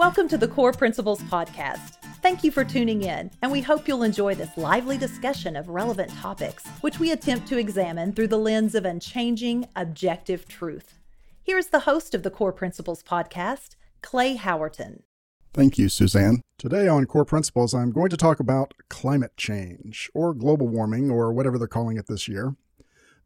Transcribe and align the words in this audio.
Welcome 0.00 0.28
to 0.28 0.38
the 0.38 0.48
Core 0.48 0.72
Principles 0.72 1.20
Podcast. 1.24 1.96
Thank 2.22 2.42
you 2.42 2.50
for 2.50 2.64
tuning 2.64 3.02
in, 3.02 3.30
and 3.42 3.52
we 3.52 3.60
hope 3.60 3.86
you'll 3.86 4.02
enjoy 4.02 4.34
this 4.34 4.56
lively 4.56 4.96
discussion 4.96 5.56
of 5.56 5.68
relevant 5.68 6.10
topics, 6.10 6.66
which 6.80 6.98
we 6.98 7.10
attempt 7.10 7.46
to 7.48 7.58
examine 7.58 8.14
through 8.14 8.28
the 8.28 8.38
lens 8.38 8.74
of 8.74 8.86
unchanging, 8.86 9.68
objective 9.76 10.48
truth. 10.48 10.94
Here's 11.42 11.66
the 11.66 11.80
host 11.80 12.14
of 12.14 12.22
the 12.22 12.30
Core 12.30 12.54
Principles 12.54 13.02
Podcast, 13.02 13.76
Clay 14.00 14.38
Howerton. 14.38 15.02
Thank 15.52 15.76
you, 15.76 15.90
Suzanne. 15.90 16.40
Today 16.56 16.88
on 16.88 17.04
Core 17.04 17.26
Principles, 17.26 17.74
I'm 17.74 17.92
going 17.92 18.08
to 18.08 18.16
talk 18.16 18.40
about 18.40 18.72
climate 18.88 19.36
change, 19.36 20.10
or 20.14 20.32
global 20.32 20.66
warming, 20.66 21.10
or 21.10 21.30
whatever 21.30 21.58
they're 21.58 21.68
calling 21.68 21.98
it 21.98 22.06
this 22.06 22.26
year. 22.26 22.56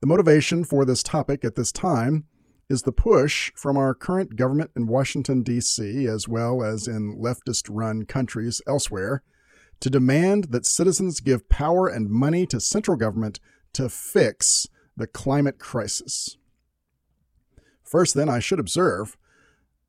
The 0.01 0.09
motivation 0.09 0.65
for 0.65 0.85
this 0.85 1.05
topic 1.05 1.45
at 1.45 1.55
this 1.55 1.71
time 1.71 2.25
is 2.69 2.83
the 2.83 2.93
push 2.93 3.53
from 3.55 3.77
our 3.77 3.95
current 3.95 4.37
government 4.37 4.71
in 4.75 4.87
Washington, 4.87 5.43
D.C., 5.43 6.07
as 6.07 6.27
well 6.29 6.63
as 6.63 6.89
in 6.89 7.19
leftist 7.19 7.69
run 7.71 8.05
countries 8.05 8.63
elsewhere, 8.67 9.23
to 9.81 9.91
demand 9.91 10.45
that 10.45 10.67
citizens 10.67 11.21
give 11.21 11.49
power 11.49 11.87
and 11.87 12.09
money 12.09 12.47
to 12.47 12.61
central 12.61 12.97
government 12.97 13.41
to 13.75 13.89
fix 13.89 14.67
the 14.97 15.07
climate 15.07 15.59
crisis. 15.59 16.37
First, 17.83 18.15
then, 18.15 18.29
I 18.29 18.39
should 18.39 18.61
observe 18.61 19.17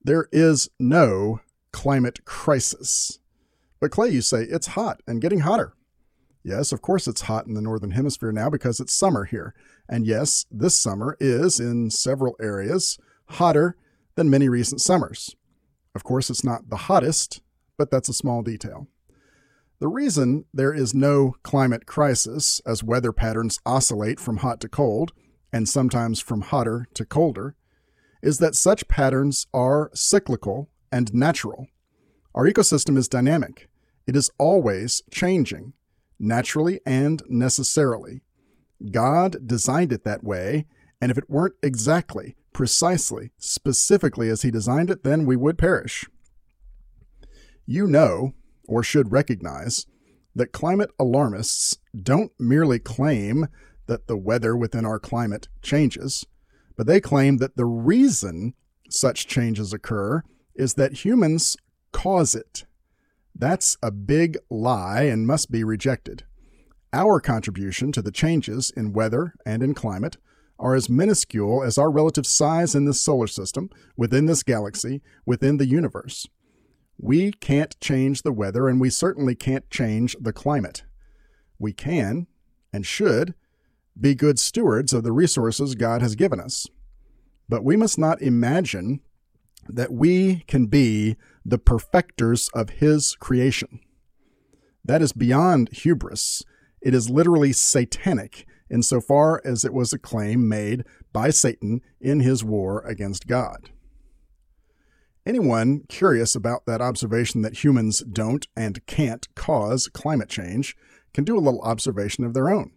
there 0.03 0.27
is 0.31 0.70
no 0.79 1.39
climate 1.71 2.26
crisis. 2.26 3.20
But, 3.79 3.91
Clay, 3.91 4.09
you 4.09 4.21
say 4.21 4.43
it's 4.43 4.67
hot 4.67 5.01
and 5.07 5.21
getting 5.21 5.39
hotter. 5.39 5.73
Yes, 6.45 6.72
of 6.72 6.84
course 6.84 7.08
it's 7.08 7.22
hot 7.22 7.48
in 7.48 7.55
the 7.55 7.62
Northern 7.62 7.90
Hemisphere 7.90 8.31
now 8.31 8.52
because 8.52 8.80
it's 8.80 8.94
summer 8.94 9.26
here. 9.26 9.55
And 9.90 10.05
yes, 10.05 10.45
this 10.52 10.79
summer 10.79 11.18
is, 11.20 11.60
in 11.60 11.90
several 11.90 12.35
areas, 12.40 12.99
hotter 13.29 13.76
than 14.13 14.29
many 14.29 14.48
recent 14.48 14.79
summers. 14.79 15.35
Of 15.96 16.04
course, 16.04 16.29
it's 16.29 16.43
not 16.43 16.70
the 16.70 16.76
hottest, 16.76 17.41
but 17.79 17.90
that's 17.90 18.10
a 18.10 18.13
small 18.13 18.43
detail. 18.43 18.87
The 19.79 19.87
reason 19.87 20.46
there 20.54 20.71
is 20.71 20.93
no 20.93 21.35
climate 21.41 21.87
crisis, 21.87 22.62
as 22.63 22.84
weather 22.84 23.12
patterns 23.12 23.59
oscillate 23.65 24.20
from 24.20 24.37
hot 24.37 24.59
to 24.62 24.70
cold, 24.70 25.13
and 25.52 25.68
sometimes 25.68 26.20
from 26.20 26.41
hotter 26.41 26.87
to 26.93 27.05
colder, 27.05 27.55
is 28.21 28.37
that 28.37 28.54
such 28.54 28.87
patterns 28.87 29.48
are 29.52 29.90
cyclical 29.96 30.70
and 30.91 31.12
natural. 31.12 31.65
Our 32.35 32.46
ecosystem 32.46 32.99
is 32.99 33.07
dynamic, 33.07 33.68
it 34.05 34.15
is 34.15 34.30
always 34.37 35.02
changing 35.09 35.74
naturally 36.20 36.80
and 36.85 37.21
necessarily. 37.27 38.21
God 38.91 39.48
designed 39.48 39.91
it 39.94 40.04
that 40.04 40.24
way, 40.24 40.66
and 41.02 41.12
if 41.12 41.18
it 41.18 41.30
weren't 41.30 41.55
exactly, 41.63 42.35
precisely, 42.54 43.32
specifically 43.38 44.30
as 44.30 44.41
He 44.41 44.52
designed 44.52 44.90
it, 44.90 45.04
then 45.04 45.26
we 45.26 45.36
would 45.36 45.58
perish. 45.58 46.05
You 47.66 47.88
know, 47.88 48.34
or 48.68 48.84
should 48.84 49.12
recognize, 49.12 49.86
that 50.36 50.52
climate 50.52 50.91
alarmists 50.99 51.77
don't 51.99 52.32
merely 52.38 52.77
claim 52.80 53.48
that 53.88 54.08
the 54.08 54.18
weather 54.18 54.55
within 54.55 54.86
our 54.86 54.99
climate 54.99 55.48
changes, 55.62 56.26
but 56.76 56.88
they 56.88 56.99
claim 56.99 57.38
that 57.38 57.55
the 57.55 57.66
reason 57.66 58.54
such 58.90 59.27
changes 59.27 59.74
occur 59.74 60.24
is 60.55 60.74
that 60.74 61.05
humans 61.05 61.55
cause 61.91 62.36
it. 62.36 62.66
That's 63.37 63.77
a 63.83 63.91
big 63.91 64.38
lie 64.50 65.03
and 65.03 65.28
must 65.28 65.51
be 65.51 65.63
rejected. 65.63 66.23
Our 66.94 67.19
contribution 67.19 67.91
to 67.91 68.01
the 68.01 68.11
changes 68.11 68.72
in 68.72 68.94
weather 68.94 69.33
and 69.45 69.61
in 69.61 69.73
climate 69.73 70.16
are 70.57 70.73
as 70.73 70.89
minuscule 70.89 71.61
as 71.61 71.78
our 71.78 71.91
relative 71.91 72.25
size 72.25 72.73
in 72.75 72.85
this 72.85 73.01
solar 73.01 73.28
system, 73.28 73.69
within 73.97 74.25
this 74.25 74.41
galaxy, 74.41 75.01
within 75.25 75.57
the 75.57 75.68
universe. 75.68 76.28
We 76.97 77.34
can't 77.34 77.78
change 77.81 78.22
the 78.22 78.31
weather, 78.31 78.69
and 78.69 78.79
we 78.79 78.90
certainly 78.90 79.35
can't 79.35 79.69
change 79.69 80.16
the 80.18 80.31
climate. 80.31 80.84
We 81.59 81.74
can, 81.74 82.28
and 82.72 82.85
should, 82.85 83.34
be 84.00 84.16
good 84.16 84.40
stewards 84.40 84.94
of 84.94 85.03
the 85.03 85.12
resources 85.12 85.75
God 85.75 86.01
has 86.01 86.16
given 86.16 86.40
us. 86.40 86.68
But 87.50 87.66
we 87.66 87.75
must 87.75 87.97
not 87.97 88.22
imagine 88.22 89.01
that 89.68 89.92
we 89.92 90.44
can 90.48 90.68
be 90.68 91.16
the 91.46 91.58
perfecters 91.58 92.50
of 92.53 92.70
His 92.72 93.16
creation. 93.16 93.80
That 94.84 95.02
is 95.02 95.14
beyond 95.14 95.70
hubris. 95.72 96.44
It 96.81 96.94
is 96.94 97.09
literally 97.09 97.53
satanic 97.53 98.46
insofar 98.70 99.42
as 99.46 99.64
it 99.64 99.74
was 99.74 99.94
a 99.94 100.00
claim 100.00 100.48
made 100.48 100.84
by 101.14 101.30
Satan 101.30 101.81
in 102.00 102.20
his 102.20 102.44
war 102.44 102.81
against 102.81 103.28
God. 103.28 103.70
Anyone 105.25 105.81
curious 105.90 106.36
about 106.36 106.66
that 106.68 106.81
observation 106.81 107.42
that 107.42 107.64
humans 107.64 108.00
don't 108.02 108.48
and 108.56 108.86
can't 108.86 109.34
cause 109.34 109.88
climate 109.88 110.30
change 110.30 110.78
can 111.14 111.24
do 111.24 111.38
a 111.38 111.42
little 111.42 111.62
observation 111.62 112.24
of 112.24 112.34
their 112.34 112.50
own. 112.50 112.72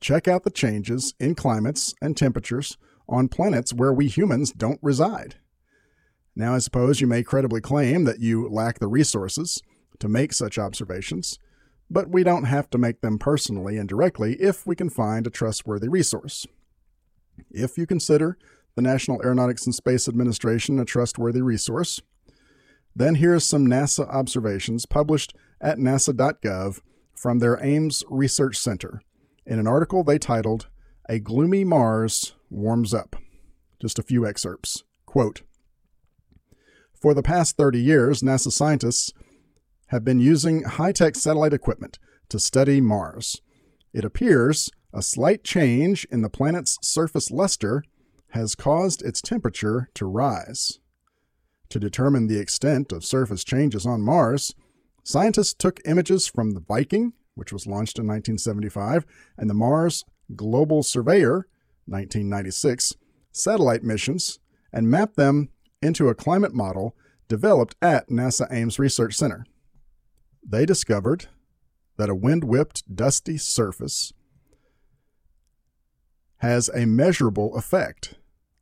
Check 0.00 0.26
out 0.28 0.44
the 0.44 0.50
changes 0.50 1.14
in 1.20 1.34
climates 1.34 1.94
and 2.00 2.16
temperatures 2.16 2.78
on 3.08 3.28
planets 3.28 3.74
where 3.74 3.92
we 3.92 4.08
humans 4.08 4.52
don't 4.52 4.78
reside. 4.82 5.36
Now, 6.38 6.54
I 6.54 6.58
suppose 6.58 7.00
you 7.00 7.06
may 7.06 7.22
credibly 7.22 7.62
claim 7.62 8.04
that 8.04 8.20
you 8.20 8.46
lack 8.48 8.78
the 8.78 8.88
resources 8.88 9.62
to 9.98 10.08
make 10.08 10.34
such 10.34 10.58
observations, 10.58 11.38
but 11.90 12.10
we 12.10 12.22
don't 12.22 12.44
have 12.44 12.68
to 12.70 12.78
make 12.78 13.00
them 13.00 13.18
personally 13.18 13.78
and 13.78 13.88
directly 13.88 14.34
if 14.34 14.66
we 14.66 14.76
can 14.76 14.90
find 14.90 15.26
a 15.26 15.30
trustworthy 15.30 15.88
resource. 15.88 16.46
If 17.50 17.78
you 17.78 17.86
consider 17.86 18.36
the 18.74 18.82
National 18.82 19.22
Aeronautics 19.22 19.64
and 19.64 19.74
Space 19.74 20.08
Administration 20.08 20.78
a 20.78 20.84
trustworthy 20.84 21.40
resource, 21.40 22.02
then 22.94 23.14
here's 23.14 23.46
some 23.46 23.66
NASA 23.66 24.06
observations 24.08 24.84
published 24.84 25.34
at 25.58 25.78
nasa.gov 25.78 26.80
from 27.14 27.38
their 27.38 27.58
Ames 27.64 28.04
Research 28.10 28.58
Center 28.58 29.00
in 29.46 29.58
an 29.58 29.66
article 29.66 30.04
they 30.04 30.18
titled 30.18 30.68
A 31.08 31.18
Gloomy 31.18 31.64
Mars 31.64 32.34
Warms 32.50 32.92
Up. 32.92 33.16
Just 33.80 33.98
a 33.98 34.02
few 34.02 34.26
excerpts. 34.26 34.84
Quote, 35.06 35.42
for 37.00 37.14
the 37.14 37.22
past 37.22 37.56
30 37.56 37.80
years, 37.80 38.22
NASA 38.22 38.50
scientists 38.50 39.12
have 39.88 40.04
been 40.04 40.20
using 40.20 40.64
high 40.64 40.92
tech 40.92 41.14
satellite 41.14 41.52
equipment 41.52 41.98
to 42.28 42.38
study 42.38 42.80
Mars. 42.80 43.40
It 43.92 44.04
appears 44.04 44.70
a 44.92 45.02
slight 45.02 45.44
change 45.44 46.06
in 46.10 46.22
the 46.22 46.30
planet's 46.30 46.78
surface 46.82 47.30
luster 47.30 47.84
has 48.30 48.54
caused 48.54 49.02
its 49.02 49.20
temperature 49.20 49.88
to 49.94 50.06
rise. 50.06 50.78
To 51.70 51.78
determine 51.78 52.26
the 52.26 52.38
extent 52.38 52.92
of 52.92 53.04
surface 53.04 53.44
changes 53.44 53.86
on 53.86 54.02
Mars, 54.02 54.54
scientists 55.04 55.54
took 55.54 55.80
images 55.84 56.26
from 56.26 56.52
the 56.52 56.60
Viking, 56.60 57.12
which 57.34 57.52
was 57.52 57.66
launched 57.66 57.98
in 57.98 58.06
1975, 58.06 59.04
and 59.36 59.50
the 59.50 59.54
Mars 59.54 60.04
Global 60.34 60.82
Surveyor, 60.82 61.46
1996, 61.86 62.94
satellite 63.32 63.84
missions 63.84 64.38
and 64.72 64.90
mapped 64.90 65.16
them 65.16 65.50
into 65.82 66.08
a 66.08 66.14
climate 66.14 66.54
model 66.54 66.96
developed 67.28 67.76
at 67.82 68.08
NASA 68.08 68.46
Ames 68.50 68.78
Research 68.78 69.14
Center. 69.14 69.44
They 70.48 70.64
discovered 70.64 71.26
that 71.96 72.08
a 72.08 72.14
wind 72.14 72.44
whipped, 72.44 72.94
dusty 72.94 73.38
surface 73.38 74.12
has 76.38 76.68
a 76.74 76.86
measurable 76.86 77.56
effect 77.56 78.14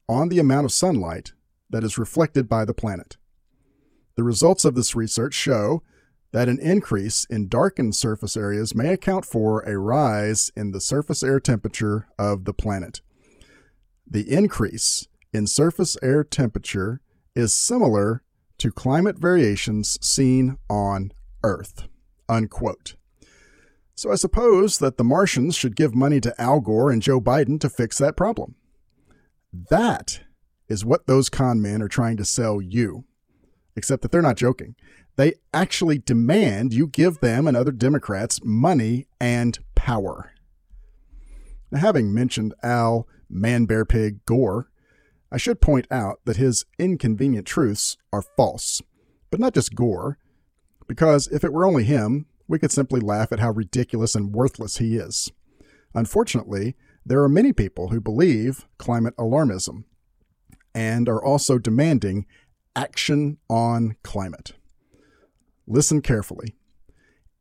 on 0.08 0.28
the 0.28 0.38
amount 0.38 0.64
of 0.64 0.72
sunlight 0.72 1.32
that 1.68 1.84
is 1.84 1.98
reflected 1.98 2.48
by 2.48 2.64
the 2.64 2.74
planet. 2.74 3.16
The 4.16 4.22
results 4.22 4.64
of 4.64 4.74
this 4.74 4.94
research 4.94 5.34
show 5.34 5.82
that 6.32 6.48
an 6.48 6.58
increase 6.60 7.24
in 7.26 7.48
darkened 7.48 7.94
surface 7.94 8.36
areas 8.36 8.74
may 8.74 8.92
account 8.92 9.24
for 9.24 9.60
a 9.60 9.78
rise 9.78 10.50
in 10.56 10.70
the 10.70 10.80
surface 10.80 11.22
air 11.22 11.40
temperature 11.40 12.06
of 12.18 12.44
the 12.44 12.52
planet. 12.52 13.00
The 14.08 14.30
increase 14.30 15.08
in 15.32 15.46
surface 15.46 15.96
air 16.02 16.22
temperature 16.22 17.00
is 17.34 17.54
similar 17.54 18.22
to 18.58 18.70
climate 18.70 19.18
variations 19.18 19.98
seen 20.06 20.56
on 20.68 21.12
Earth. 21.42 21.88
Unquote. 22.28 22.94
So 23.94 24.10
I 24.10 24.16
suppose 24.16 24.78
that 24.78 24.96
the 24.96 25.04
Martians 25.04 25.54
should 25.54 25.76
give 25.76 25.94
money 25.94 26.20
to 26.20 26.40
Al 26.40 26.60
Gore 26.60 26.90
and 26.90 27.02
Joe 27.02 27.20
Biden 27.20 27.60
to 27.60 27.68
fix 27.68 27.98
that 27.98 28.16
problem. 28.16 28.56
That 29.52 30.20
is 30.68 30.84
what 30.84 31.06
those 31.06 31.28
con 31.28 31.62
men 31.62 31.80
are 31.82 31.88
trying 31.88 32.16
to 32.16 32.24
sell 32.24 32.60
you. 32.60 33.04
Except 33.76 34.02
that 34.02 34.10
they're 34.10 34.22
not 34.22 34.36
joking. 34.36 34.74
They 35.16 35.34
actually 35.52 35.98
demand 35.98 36.72
you 36.72 36.86
give 36.86 37.20
them 37.20 37.46
and 37.46 37.56
other 37.56 37.70
Democrats 37.70 38.40
money 38.42 39.06
and 39.20 39.58
power. 39.74 40.32
Now, 41.70 41.80
having 41.80 42.12
mentioned 42.12 42.54
Al 42.62 43.06
Man 43.28 43.64
Bear 43.64 43.84
Pig 43.84 44.24
Gore, 44.26 44.70
I 45.34 45.36
should 45.36 45.60
point 45.60 45.88
out 45.90 46.20
that 46.26 46.36
his 46.36 46.64
inconvenient 46.78 47.44
truths 47.44 47.96
are 48.12 48.22
false, 48.22 48.80
but 49.32 49.40
not 49.40 49.52
just 49.52 49.74
Gore, 49.74 50.16
because 50.86 51.26
if 51.26 51.42
it 51.42 51.52
were 51.52 51.66
only 51.66 51.82
him, 51.82 52.26
we 52.46 52.60
could 52.60 52.70
simply 52.70 53.00
laugh 53.00 53.32
at 53.32 53.40
how 53.40 53.50
ridiculous 53.50 54.14
and 54.14 54.32
worthless 54.32 54.76
he 54.76 54.96
is. 54.96 55.32
Unfortunately, 55.92 56.76
there 57.04 57.20
are 57.20 57.28
many 57.28 57.52
people 57.52 57.88
who 57.88 58.00
believe 58.00 58.64
climate 58.78 59.16
alarmism 59.16 59.82
and 60.72 61.08
are 61.08 61.22
also 61.22 61.58
demanding 61.58 62.26
action 62.76 63.38
on 63.50 63.96
climate. 64.04 64.52
listen 65.66 66.00
carefully. 66.00 66.54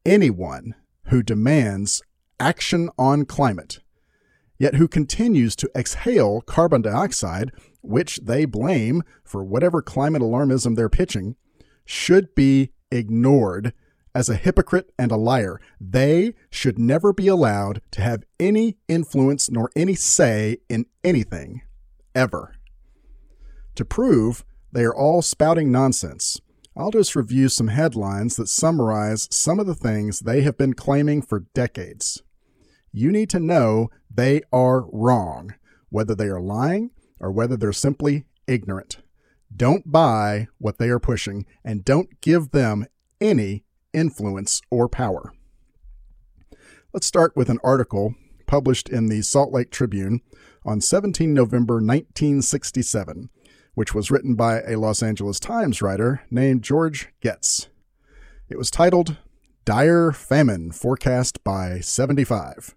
Anyone 0.04 0.74
who 1.10 1.22
demands 1.22 2.02
action 2.40 2.90
on 2.98 3.26
climate, 3.26 3.82
yet 4.58 4.76
who 4.76 4.88
continues 4.88 5.56
to 5.58 5.72
exhale 5.76 6.42
carbon 6.42 6.82
dioxide, 6.82 7.52
which 7.82 8.18
they 8.24 8.46
blame 8.46 9.04
for 9.24 9.44
whatever 9.44 9.82
climate 9.82 10.22
alarmism 10.22 10.76
they're 10.76 10.90
pitching, 10.90 11.36
should 11.86 12.34
be 12.36 12.72
ignored 12.92 13.74
as 14.16 14.30
a 14.30 14.36
hypocrite 14.36 14.94
and 14.98 15.12
a 15.12 15.18
liar. 15.18 15.60
They 15.82 16.36
should 16.50 16.78
never 16.78 17.14
be 17.14 17.28
allowed 17.28 17.82
to 17.92 18.02
have 18.02 18.24
any 18.40 18.78
influence 18.88 19.50
nor 19.50 19.72
any 19.76 19.96
say 19.96 20.58
in 20.70 20.86
anything, 21.04 21.62
ever. 22.14 22.56
To 23.76 23.86
prove 23.86 24.46
they 24.72 24.84
are 24.84 24.96
all 24.96 25.22
spouting 25.22 25.72
nonsense, 25.72 26.40
I'll 26.76 26.92
just 26.92 27.16
review 27.16 27.50
some 27.50 27.68
headlines 27.68 28.36
that 28.38 28.50
summarize 28.50 29.28
some 29.32 29.60
of 29.60 29.68
the 29.68 29.76
things 29.76 30.20
they 30.20 30.42
have 30.42 30.58
been 30.58 30.74
claiming 30.74 31.22
for 31.22 31.46
decades. 31.54 32.24
You 32.94 33.12
need 33.12 33.30
to 33.32 33.40
know 33.40 33.90
they 34.14 34.44
are 34.54 34.86
wrong, 34.92 35.56
whether 35.90 36.16
they 36.16 36.28
are 36.28 36.40
lying 36.40 36.92
or 37.20 37.32
whether 37.32 37.58
they're 37.58 37.74
simply 37.74 38.26
ignorant. 38.48 39.00
Don't 39.56 39.92
buy 39.92 40.48
what 40.60 40.78
they 40.78 40.90
are 40.90 41.00
pushing 41.00 41.46
and 41.64 41.84
don't 41.84 42.22
give 42.22 42.52
them 42.52 42.86
any 43.20 43.66
influence 43.94 44.62
or 44.70 44.88
power. 44.88 45.34
Let's 46.94 47.08
start 47.08 47.36
with 47.36 47.50
an 47.50 47.60
article 47.64 48.16
published 48.46 48.88
in 48.90 49.08
the 49.08 49.24
Salt 49.24 49.52
Lake 49.52 49.72
Tribune 49.72 50.22
on 50.64 50.80
17 50.80 51.34
November 51.34 51.76
1967 51.76 53.30
which 53.76 53.94
was 53.94 54.12
written 54.12 54.36
by 54.36 54.62
a 54.62 54.78
Los 54.78 55.02
Angeles 55.02 55.40
Times 55.40 55.82
writer 55.82 56.22
named 56.30 56.64
George 56.64 57.10
Getz. 57.22 57.70
It 58.50 58.58
was 58.58 58.70
titled 58.70 59.18
Dire 59.66 60.12
Famine 60.12 60.72
Forecast 60.72 61.44
by 61.44 61.80
75. 61.80 62.76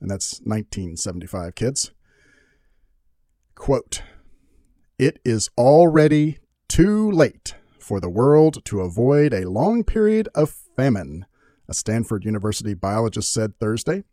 And 0.00 0.10
that's 0.10 0.40
1975, 0.40 1.54
kids. 1.54 1.92
Quote 3.54 4.02
It 4.98 5.18
is 5.24 5.48
already 5.56 6.38
too 6.68 7.10
late 7.10 7.54
for 7.78 8.00
the 8.00 8.10
world 8.10 8.64
to 8.66 8.80
avoid 8.80 9.32
a 9.32 9.48
long 9.48 9.84
period 9.84 10.28
of 10.34 10.50
famine, 10.50 11.24
a 11.68 11.74
Stanford 11.74 12.24
University 12.24 12.74
biologist 12.74 13.32
said 13.32 13.58
Thursday. 13.58 14.04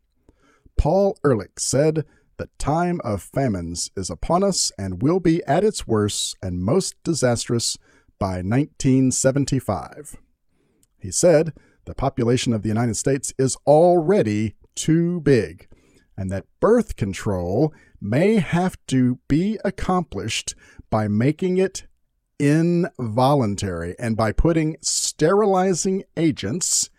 Paul 0.77 1.17
Ehrlich 1.25 1.59
said 1.59 2.05
the 2.37 2.49
time 2.57 2.99
of 3.03 3.21
famines 3.21 3.91
is 3.95 4.09
upon 4.09 4.43
us 4.43 4.71
and 4.77 5.01
will 5.01 5.19
be 5.19 5.43
at 5.45 5.63
its 5.63 5.87
worst 5.87 6.35
and 6.41 6.63
most 6.63 6.95
disastrous 7.03 7.77
by 8.19 8.41
1975. 8.41 10.17
He 10.99 11.11
said 11.11 11.53
the 11.85 11.93
population 11.93 12.53
of 12.53 12.61
the 12.61 12.69
United 12.69 12.95
States 12.95 13.33
is 13.37 13.57
already 13.67 14.55
too 14.75 15.19
big, 15.21 15.67
and 16.17 16.29
that 16.31 16.45
birth 16.59 16.95
control 16.95 17.73
may 18.01 18.35
have 18.35 18.77
to 18.87 19.19
be 19.27 19.59
accomplished 19.65 20.55
by 20.89 21.07
making 21.07 21.57
it 21.57 21.87
involuntary 22.39 23.95
and 23.97 24.17
by 24.17 24.31
putting 24.31 24.77
sterilizing 24.81 26.03
agents 26.17 26.89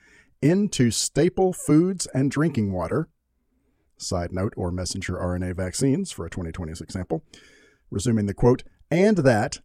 into 0.43 0.90
staple 0.90 1.52
foods 1.52 2.06
and 2.14 2.31
drinking 2.31 2.72
water 2.72 3.08
side 4.05 4.32
note, 4.32 4.52
or 4.56 4.70
messenger 4.70 5.14
RNA 5.14 5.56
vaccines 5.56 6.12
for 6.12 6.26
a 6.26 6.31
2026 6.31 6.93
sample. 6.93 7.25
Resuming 7.90 8.26
the 8.26 8.34
quote, 8.34 8.62
and 8.90 9.19
that 9.19 9.60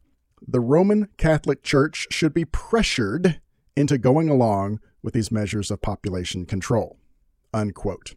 the 0.45 0.59
Roman 0.59 1.09
Catholic 1.17 1.63
Church 1.63 2.07
should 2.09 2.33
be 2.33 2.45
pressured 2.45 3.41
into 3.75 3.97
going 3.97 4.29
along 4.29 4.79
with 5.01 5.13
these 5.13 5.31
measures 5.31 5.71
of 5.71 5.81
population 5.81 6.45
control. 6.45 6.97
Unquote. 7.53 8.15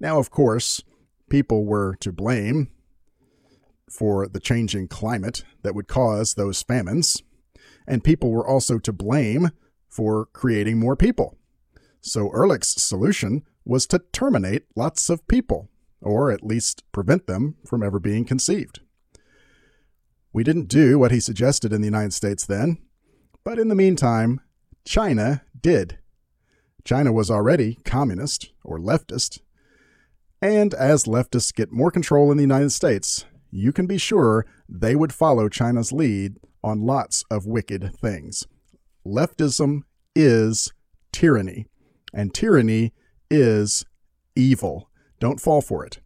Now, 0.00 0.18
of 0.18 0.30
course, 0.30 0.82
people 1.28 1.64
were 1.64 1.96
to 2.00 2.12
blame 2.12 2.70
for 3.90 4.28
the 4.28 4.40
changing 4.40 4.88
climate 4.88 5.44
that 5.62 5.74
would 5.74 5.88
cause 5.88 6.34
those 6.34 6.62
famines, 6.62 7.22
and 7.86 8.04
people 8.04 8.30
were 8.30 8.46
also 8.46 8.78
to 8.78 8.92
blame 8.92 9.50
for 9.88 10.26
creating 10.26 10.78
more 10.78 10.96
people. 10.96 11.36
So 12.00 12.30
Ehrlich's 12.30 12.80
solution 12.80 13.44
was 13.64 13.86
to 13.86 14.02
terminate 14.12 14.64
lots 14.76 15.10
of 15.10 15.26
people, 15.28 15.68
or 16.00 16.30
at 16.30 16.44
least 16.44 16.84
prevent 16.92 17.26
them 17.26 17.56
from 17.66 17.82
ever 17.82 17.98
being 17.98 18.24
conceived. 18.24 18.80
We 20.32 20.44
didn't 20.44 20.68
do 20.68 20.98
what 20.98 21.10
he 21.10 21.20
suggested 21.20 21.72
in 21.72 21.80
the 21.80 21.86
United 21.86 22.12
States 22.12 22.46
then, 22.46 22.78
but 23.44 23.58
in 23.58 23.68
the 23.68 23.74
meantime, 23.74 24.40
China 24.84 25.42
did. 25.60 25.98
China 26.84 27.12
was 27.12 27.30
already 27.30 27.78
communist 27.84 28.52
or 28.62 28.78
leftist, 28.78 29.40
and 30.40 30.74
as 30.74 31.04
leftists 31.04 31.54
get 31.54 31.72
more 31.72 31.90
control 31.90 32.30
in 32.30 32.36
the 32.36 32.42
United 32.42 32.70
States, 32.70 33.24
you 33.50 33.72
can 33.72 33.86
be 33.86 33.98
sure 33.98 34.46
they 34.68 34.94
would 34.94 35.12
follow 35.12 35.48
China's 35.48 35.92
lead 35.92 36.36
on 36.62 36.86
lots 36.86 37.24
of 37.30 37.46
wicked 37.46 37.94
things. 38.00 38.46
Leftism 39.06 39.82
is 40.14 40.72
tyranny, 41.12 41.66
and 42.12 42.34
tyranny 42.34 42.92
is 43.30 43.84
evil. 44.36 44.90
Don't 45.20 45.40
fall 45.40 45.60
for 45.60 45.84
it. 45.84 46.00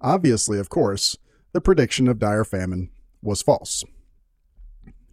Obviously, 0.00 0.58
of 0.58 0.68
course, 0.68 1.16
the 1.52 1.60
prediction 1.60 2.08
of 2.08 2.18
dire 2.18 2.44
famine 2.44 2.90
was 3.22 3.42
false. 3.42 3.84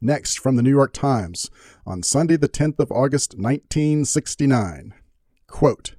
Next, 0.02 0.40
from 0.40 0.56
the 0.56 0.64
New 0.64 0.70
York 0.70 0.94
Times 0.94 1.50
on 1.86 2.04
Sunday, 2.04 2.38
the 2.38 2.48
10th 2.48 2.80
of 2.80 2.92
August, 2.92 3.36
1969. 3.38 4.94
Quote 5.48 5.96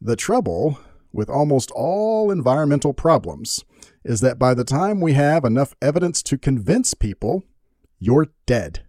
The 0.00 0.16
trouble 0.16 0.78
with 1.16 1.30
almost 1.30 1.70
all 1.70 2.30
environmental 2.30 2.92
problems 2.92 3.64
is 4.04 4.20
that 4.20 4.38
by 4.38 4.52
the 4.52 4.64
time 4.64 5.00
we 5.00 5.14
have 5.14 5.44
enough 5.44 5.74
evidence 5.80 6.22
to 6.22 6.36
convince 6.36 6.92
people, 6.92 7.42
you're 7.98 8.28
dead. 8.44 8.84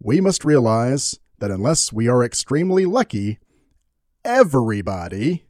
We 0.00 0.20
must 0.20 0.44
realize 0.44 1.20
that 1.38 1.50
unless 1.50 1.92
we 1.92 2.08
are 2.08 2.24
extremely 2.24 2.86
lucky, 2.86 3.38
everybody 4.24 5.44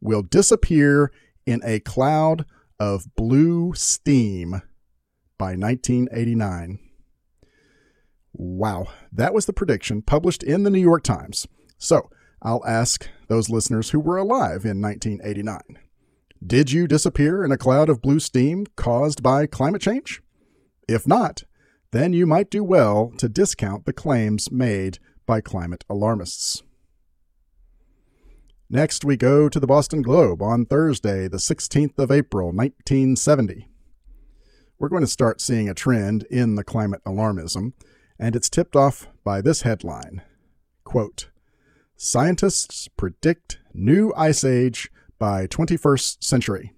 will 0.00 0.22
disappear 0.22 1.10
in 1.46 1.62
a 1.64 1.80
cloud 1.80 2.44
of 2.78 3.14
blue 3.16 3.72
steam 3.74 4.62
by 5.38 5.56
1989. 5.56 6.78
Wow, 8.34 8.88
that 9.10 9.32
was 9.32 9.46
the 9.46 9.52
prediction 9.54 10.02
published 10.02 10.42
in 10.42 10.62
the 10.62 10.70
New 10.70 10.78
York 10.78 11.02
Times. 11.02 11.48
So 11.78 12.10
I'll 12.42 12.64
ask 12.66 13.08
those 13.28 13.50
listeners 13.50 13.90
who 13.90 14.00
were 14.00 14.16
alive 14.16 14.64
in 14.64 14.80
1989 14.80 15.78
Did 16.44 16.72
you 16.72 16.86
disappear 16.86 17.44
in 17.44 17.52
a 17.52 17.58
cloud 17.58 17.88
of 17.88 18.02
blue 18.02 18.20
steam 18.20 18.66
caused 18.76 19.22
by 19.22 19.46
climate 19.46 19.82
change? 19.82 20.22
If 20.88 21.06
not, 21.06 21.44
then 21.90 22.12
you 22.12 22.26
might 22.26 22.50
do 22.50 22.64
well 22.64 23.12
to 23.18 23.28
discount 23.28 23.84
the 23.84 23.92
claims 23.92 24.50
made 24.50 24.98
by 25.26 25.40
climate 25.40 25.84
alarmists. 25.88 26.62
Next, 28.70 29.04
we 29.04 29.16
go 29.16 29.48
to 29.48 29.58
the 29.58 29.66
Boston 29.66 30.02
Globe 30.02 30.42
on 30.42 30.66
Thursday, 30.66 31.28
the 31.28 31.38
16th 31.38 31.98
of 31.98 32.10
April, 32.10 32.48
1970. 32.48 33.70
We're 34.78 34.90
going 34.90 35.02
to 35.02 35.06
start 35.06 35.40
seeing 35.40 35.68
a 35.68 35.74
trend 35.74 36.24
in 36.30 36.54
the 36.54 36.64
climate 36.64 37.00
alarmism, 37.06 37.72
and 38.18 38.36
it's 38.36 38.50
tipped 38.50 38.76
off 38.76 39.08
by 39.24 39.40
this 39.40 39.62
headline 39.62 40.22
quote, 40.88 41.28
Scientists 42.00 42.86
predict 42.96 43.58
new 43.74 44.12
ice 44.16 44.44
age 44.44 44.88
by 45.18 45.48
21st 45.48 46.22
century. 46.22 46.72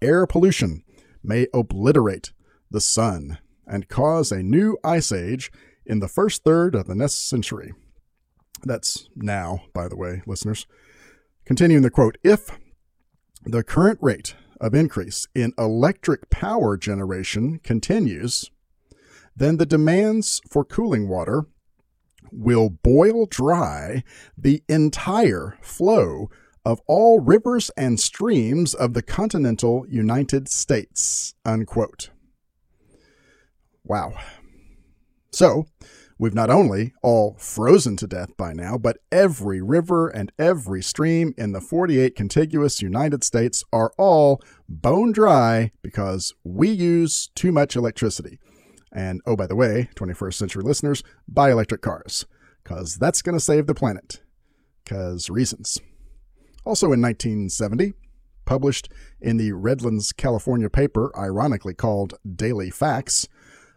Air 0.00 0.26
pollution 0.26 0.82
may 1.22 1.48
obliterate 1.52 2.32
the 2.70 2.80
sun 2.80 3.36
and 3.66 3.90
cause 3.90 4.32
a 4.32 4.42
new 4.42 4.78
ice 4.82 5.12
age 5.12 5.52
in 5.84 5.98
the 5.98 6.08
first 6.08 6.44
third 6.44 6.74
of 6.74 6.86
the 6.86 6.94
next 6.94 7.28
century. 7.28 7.74
That's 8.62 9.06
now, 9.14 9.64
by 9.74 9.86
the 9.86 9.98
way, 9.98 10.22
listeners. 10.26 10.66
Continuing 11.44 11.82
the 11.82 11.90
quote 11.90 12.16
If 12.24 12.48
the 13.44 13.62
current 13.62 13.98
rate 14.00 14.34
of 14.58 14.74
increase 14.74 15.28
in 15.34 15.52
electric 15.58 16.30
power 16.30 16.78
generation 16.78 17.58
continues, 17.62 18.50
then 19.36 19.58
the 19.58 19.66
demands 19.66 20.40
for 20.48 20.64
cooling 20.64 21.06
water 21.06 21.44
will 22.30 22.70
boil 22.70 23.26
dry 23.26 24.02
the 24.36 24.62
entire 24.68 25.58
flow 25.62 26.30
of 26.64 26.80
all 26.86 27.20
rivers 27.20 27.70
and 27.76 28.00
streams 28.00 28.74
of 28.74 28.94
the 28.94 29.02
continental 29.02 29.86
United 29.88 30.48
States. 30.48 31.34
Unquote. 31.44 32.10
Wow. 33.84 34.14
So, 35.32 35.66
We've 36.18 36.34
not 36.34 36.48
only 36.48 36.94
all 37.02 37.36
frozen 37.38 37.98
to 37.98 38.06
death 38.06 38.34
by 38.38 38.54
now, 38.54 38.78
but 38.78 38.96
every 39.12 39.60
river 39.60 40.08
and 40.08 40.32
every 40.38 40.82
stream 40.82 41.34
in 41.36 41.52
the 41.52 41.60
48 41.60 42.16
contiguous 42.16 42.80
United 42.80 43.22
States 43.22 43.62
are 43.70 43.92
all 43.98 44.40
bone 44.66 45.12
dry 45.12 45.72
because 45.82 46.32
we 46.42 46.70
use 46.70 47.28
too 47.34 47.52
much 47.52 47.76
electricity. 47.76 48.38
And 48.96 49.20
oh, 49.26 49.36
by 49.36 49.46
the 49.46 49.54
way, 49.54 49.90
21st 49.94 50.34
century 50.34 50.62
listeners, 50.64 51.04
buy 51.28 51.50
electric 51.50 51.82
cars, 51.82 52.24
because 52.64 52.96
that's 52.96 53.20
going 53.20 53.36
to 53.36 53.44
save 53.44 53.66
the 53.66 53.74
planet. 53.74 54.22
Because 54.82 55.28
reasons. 55.28 55.78
Also 56.64 56.86
in 56.92 57.02
1970, 57.02 57.92
published 58.46 58.88
in 59.20 59.36
the 59.36 59.52
Redlands, 59.52 60.12
California 60.12 60.70
paper, 60.70 61.12
ironically 61.16 61.74
called 61.74 62.14
Daily 62.34 62.70
Facts, 62.70 63.28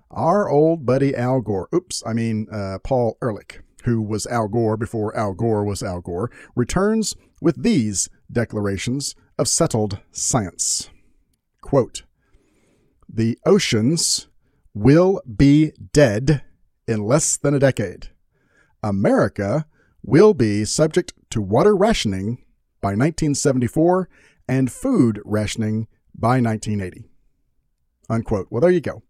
our 0.09 0.49
old 0.49 0.85
buddy 0.85 1.13
Al 1.13 1.41
Gore, 1.41 1.67
oops, 1.75 2.01
I 2.05 2.13
mean 2.13 2.47
uh, 2.49 2.79
Paul 2.81 3.17
Ehrlich, 3.21 3.61
who 3.83 4.01
was 4.01 4.25
Al 4.27 4.47
Gore 4.47 4.77
before 4.77 5.15
Al 5.17 5.33
Gore 5.33 5.65
was 5.65 5.83
Al 5.83 5.99
Gore, 5.99 6.31
returns 6.55 7.17
with 7.41 7.61
these 7.61 8.07
declarations 8.31 9.15
of 9.37 9.49
settled 9.49 9.99
science. 10.11 10.89
Quote, 11.61 12.03
the 13.11 13.37
oceans 13.45 14.28
will 14.79 15.21
be 15.35 15.73
dead 15.91 16.41
in 16.87 17.03
less 17.03 17.35
than 17.35 17.53
a 17.53 17.59
decade. 17.59 18.07
America 18.81 19.65
will 20.01 20.33
be 20.33 20.63
subject 20.63 21.11
to 21.29 21.41
water 21.41 21.75
rationing 21.75 22.37
by 22.79 22.89
1974 22.89 24.07
and 24.47 24.71
food 24.71 25.19
rationing 25.25 25.87
by 26.15 26.39
1980. 26.39 27.09
Unquote. 28.09 28.47
Well, 28.49 28.61
there 28.61 28.71
you 28.71 28.79
go. 28.79 29.03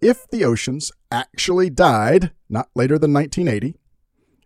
If 0.00 0.28
the 0.28 0.44
oceans 0.44 0.90
actually 1.12 1.70
died 1.70 2.32
not 2.48 2.68
later 2.74 2.98
than 2.98 3.12
1980, 3.12 3.78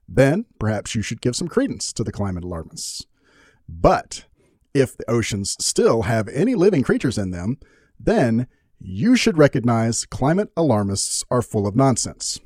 then 0.06 0.44
perhaps 0.60 0.94
you 0.94 1.00
should 1.00 1.22
give 1.22 1.34
some 1.34 1.48
credence 1.48 1.90
to 1.94 2.04
the 2.04 2.12
climate 2.12 2.44
alarmists. 2.44 3.06
But 3.66 4.26
if 4.74 4.96
the 4.96 5.10
oceans 5.10 5.56
still 5.58 6.02
have 6.02 6.28
any 6.28 6.54
living 6.54 6.82
creatures 6.82 7.16
in 7.16 7.30
them, 7.30 7.56
then 7.98 8.46
you 8.78 9.16
should 9.16 9.38
recognize 9.38 10.04
climate 10.04 10.50
alarmists 10.56 11.24
are 11.30 11.42
full 11.42 11.66
of 11.66 11.76
nonsense. 11.76 12.40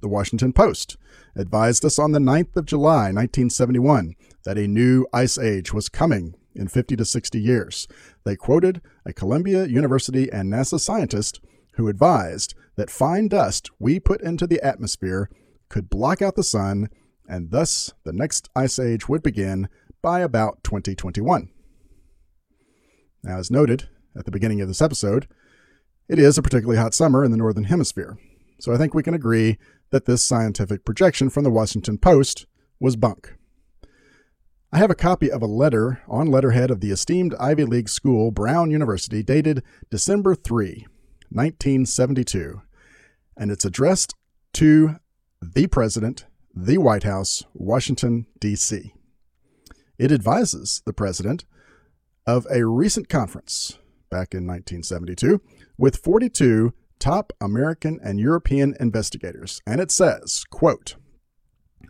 The 0.00 0.08
Washington 0.08 0.52
Post 0.52 0.96
advised 1.36 1.84
us 1.84 1.98
on 1.98 2.12
the 2.12 2.18
9th 2.18 2.56
of 2.56 2.66
July, 2.66 3.12
1971, 3.12 4.14
that 4.44 4.58
a 4.58 4.66
new 4.66 5.06
ice 5.12 5.38
age 5.38 5.72
was 5.72 5.88
coming 5.88 6.34
in 6.54 6.68
50 6.68 6.96
to 6.96 7.04
60 7.04 7.40
years. 7.40 7.86
They 8.24 8.36
quoted 8.36 8.82
a 9.06 9.12
Columbia 9.12 9.66
University 9.66 10.30
and 10.30 10.52
NASA 10.52 10.80
scientist 10.80 11.40
who 11.74 11.88
advised 11.88 12.54
that 12.76 12.90
fine 12.90 13.28
dust 13.28 13.70
we 13.78 14.00
put 14.00 14.20
into 14.22 14.46
the 14.46 14.60
atmosphere 14.62 15.30
could 15.68 15.88
block 15.88 16.20
out 16.20 16.34
the 16.34 16.42
sun, 16.42 16.88
and 17.28 17.50
thus 17.50 17.92
the 18.04 18.12
next 18.12 18.50
ice 18.54 18.78
age 18.78 19.08
would 19.08 19.22
begin 19.22 19.68
by 20.02 20.20
about 20.20 20.62
2021. 20.64 21.48
Now, 23.22 23.38
as 23.38 23.50
noted 23.50 23.88
at 24.16 24.24
the 24.24 24.30
beginning 24.30 24.60
of 24.60 24.68
this 24.68 24.82
episode, 24.82 25.26
it 26.08 26.18
is 26.18 26.36
a 26.36 26.42
particularly 26.42 26.78
hot 26.78 26.94
summer 26.94 27.24
in 27.24 27.30
the 27.30 27.36
Northern 27.36 27.64
Hemisphere, 27.64 28.18
so 28.58 28.72
I 28.72 28.76
think 28.76 28.94
we 28.94 29.02
can 29.02 29.14
agree 29.14 29.58
that 29.90 30.06
this 30.06 30.24
scientific 30.24 30.84
projection 30.84 31.30
from 31.30 31.44
the 31.44 31.50
Washington 31.50 31.98
Post 31.98 32.46
was 32.80 32.96
bunk. 32.96 33.34
I 34.72 34.78
have 34.78 34.90
a 34.90 34.94
copy 34.94 35.30
of 35.30 35.42
a 35.42 35.46
letter 35.46 36.02
on 36.08 36.28
letterhead 36.28 36.70
of 36.70 36.80
the 36.80 36.90
esteemed 36.90 37.34
Ivy 37.38 37.64
League 37.64 37.90
school, 37.90 38.30
Brown 38.30 38.70
University, 38.70 39.22
dated 39.22 39.62
December 39.90 40.34
3, 40.34 40.86
1972, 41.28 42.62
and 43.36 43.50
it's 43.50 43.66
addressed 43.66 44.14
to 44.54 44.96
the 45.42 45.66
President, 45.66 46.24
the 46.54 46.78
White 46.78 47.02
House, 47.02 47.44
Washington, 47.52 48.26
D.C. 48.40 48.94
It 49.98 50.10
advises 50.10 50.82
the 50.86 50.92
President 50.92 51.44
of 52.26 52.46
a 52.50 52.64
recent 52.64 53.08
conference 53.08 53.78
back 54.12 54.34
in 54.34 54.46
1972 54.46 55.40
with 55.78 55.96
42 55.96 56.74
top 56.98 57.32
American 57.40 57.98
and 58.04 58.20
European 58.20 58.76
investigators, 58.78 59.62
and 59.66 59.80
it 59.80 59.90
says, 59.90 60.44
quote, 60.50 60.96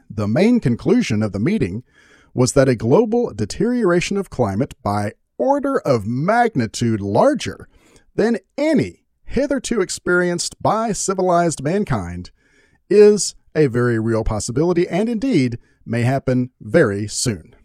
the 0.09 0.29
main 0.29 0.61
conclusion 0.61 1.21
of 1.23 1.33
the 1.33 1.41
meeting 1.41 1.83
was 2.33 2.53
that 2.53 2.69
a 2.69 2.77
global 2.77 3.35
deterioration 3.35 4.17
of 4.17 4.31
climate 4.31 4.75
by 4.83 5.13
order 5.37 5.81
of 5.81 6.07
magnitude 6.07 7.01
larger 7.01 7.69
than 8.15 8.39
any 8.57 9.05
hitherto 9.25 9.81
experienced 9.81 10.63
by 10.63 10.93
civilized 10.93 11.63
mankind 11.63 12.31
is 12.89 13.35
a 13.55 13.67
very 13.67 13.99
real 13.99 14.23
possibility 14.23 14.87
and 14.87 15.09
indeed 15.09 15.59
may 15.85 16.03
happen 16.03 16.51
very 16.61 17.09
soon. 17.09 17.57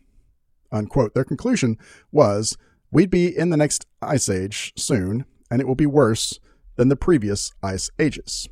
Unquote. 0.72 1.14
Their 1.14 1.24
conclusion 1.24 1.78
was 2.12 2.58
we'd 2.92 3.10
be 3.10 3.36
in 3.36 3.50
the 3.50 3.58
next 3.58 3.86
ice 4.02 4.30
age 4.30 4.74
soon, 4.76 5.26
and 5.50 5.62
it 5.62 5.68
will 5.68 5.76
be 5.76 5.86
worse 5.86 6.40
than 6.76 6.90
the 6.90 6.96
previous 6.96 7.54
ice 7.64 7.90
ages. 8.00 8.48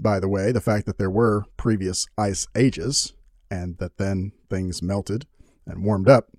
By 0.00 0.20
the 0.20 0.28
way, 0.28 0.52
the 0.52 0.60
fact 0.60 0.86
that 0.86 0.98
there 0.98 1.10
were 1.10 1.44
previous 1.56 2.06
ice 2.18 2.46
ages 2.54 3.14
and 3.50 3.78
that 3.78 3.98
then 3.98 4.32
things 4.50 4.82
melted 4.82 5.26
and 5.66 5.84
warmed 5.84 6.08
up, 6.08 6.30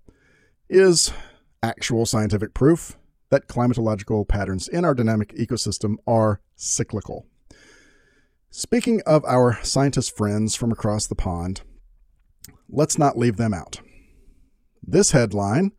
is 0.70 1.12
actual 1.64 2.06
scientific 2.06 2.54
proof 2.54 2.98
that 3.30 3.48
climatological 3.48 4.28
patterns 4.28 4.68
in 4.68 4.86
our 4.86 4.94
dynamic 4.94 5.34
ecosystem 5.36 5.96
are 6.06 6.40
cyclical. 6.56 7.26
Speaking 8.50 9.02
of 9.06 9.24
our 9.26 9.60
scientist 9.64 10.16
friends 10.16 10.56
from 10.56 10.72
across 10.72 11.08
the 11.08 11.16
pond, 11.16 11.62
let's 12.70 12.98
not 12.98 13.18
leave 13.18 13.38
them 13.38 13.54
out. 13.54 13.82
This 14.82 15.12
headline 15.12 15.74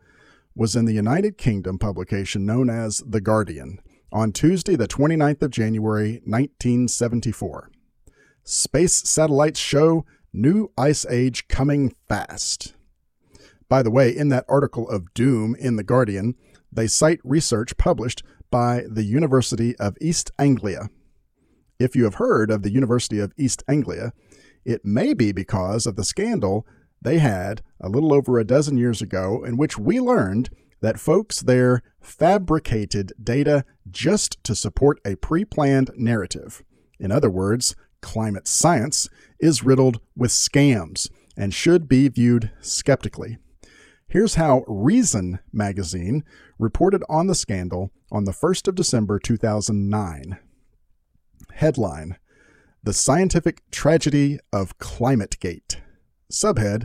was 0.59 0.75
in 0.75 0.87
the 0.87 0.93
United 0.93 1.39
Kingdom 1.39 1.79
publication 1.79 2.45
known 2.45 2.69
as 2.69 3.01
The 3.07 3.21
Guardian 3.21 3.79
on 4.11 4.33
Tuesday, 4.33 4.75
the 4.75 4.89
29th 4.89 5.41
of 5.43 5.53
January, 5.53 6.15
1974. 6.25 7.71
Space 8.43 9.09
satellites 9.09 9.61
show 9.61 10.05
New 10.33 10.73
Ice 10.77 11.07
Age 11.07 11.47
Coming 11.47 11.95
Fast. 12.09 12.75
By 13.69 13.85
the 13.85 13.93
way, 13.93 14.11
in 14.11 14.31
that 14.31 14.47
article 14.49 14.89
of 14.91 15.15
doom 15.15 15.55
in 15.61 15.77
The 15.77 15.85
Guardian, 15.85 16.35
they 16.73 16.89
cite 16.89 17.21
research 17.23 17.77
published 17.77 18.25
by 18.51 18.83
the 18.91 19.05
University 19.05 19.77
of 19.77 19.97
East 20.01 20.33
Anglia. 20.41 20.89
If 21.79 21.95
you 21.95 22.03
have 22.03 22.15
heard 22.15 22.51
of 22.51 22.63
the 22.63 22.73
University 22.73 23.21
of 23.21 23.33
East 23.39 23.63
Anglia, 23.69 24.13
it 24.65 24.85
may 24.85 25.15
be 25.15 25.31
because 25.31 25.87
of 25.87 25.95
the 25.95 26.05
scandal 26.05 26.67
they 27.01 27.19
had 27.19 27.63
a 27.81 27.89
little 27.89 28.13
over 28.13 28.39
a 28.39 28.45
dozen 28.45 28.77
years 28.77 29.01
ago, 29.01 29.45
in 29.45 29.57
which 29.57 29.79
we 29.79 30.01
learned 30.01 30.51
that 30.81 31.01
folks 31.01 31.41
there 31.41 31.83
fabricated 32.01 33.13
data 33.23 33.65
just 33.91 34.43
to 34.45 34.55
support 34.55 35.01
a 35.05 35.17
pre 35.17 35.45
planned 35.45 35.91
narrative. 35.97 36.63
In 36.99 37.11
other 37.13 37.31
words, 37.31 37.75
climate 38.01 38.49
science 38.49 39.09
is 39.41 39.65
riddled 39.65 40.01
with 40.17 40.31
scams 40.31 41.09
and 41.37 41.55
should 41.55 41.89
be 41.89 42.09
viewed 42.09 42.51
skeptically. 42.61 43.39
Here's 44.09 44.37
how 44.37 44.65
Reason 44.67 45.39
magazine 45.53 46.25
reported 46.59 47.03
on 47.09 47.27
the 47.27 47.35
scandal 47.35 47.93
on 48.11 48.25
the 48.25 48.33
1st 48.33 48.69
of 48.69 48.75
December 48.75 49.19
2009. 49.19 50.39
Headline 51.53 52.17
The 52.83 52.93
Scientific 52.93 53.63
Tragedy 53.71 54.39
of 54.53 54.79
ClimateGate. 54.79 55.77
Subhead 56.31 56.85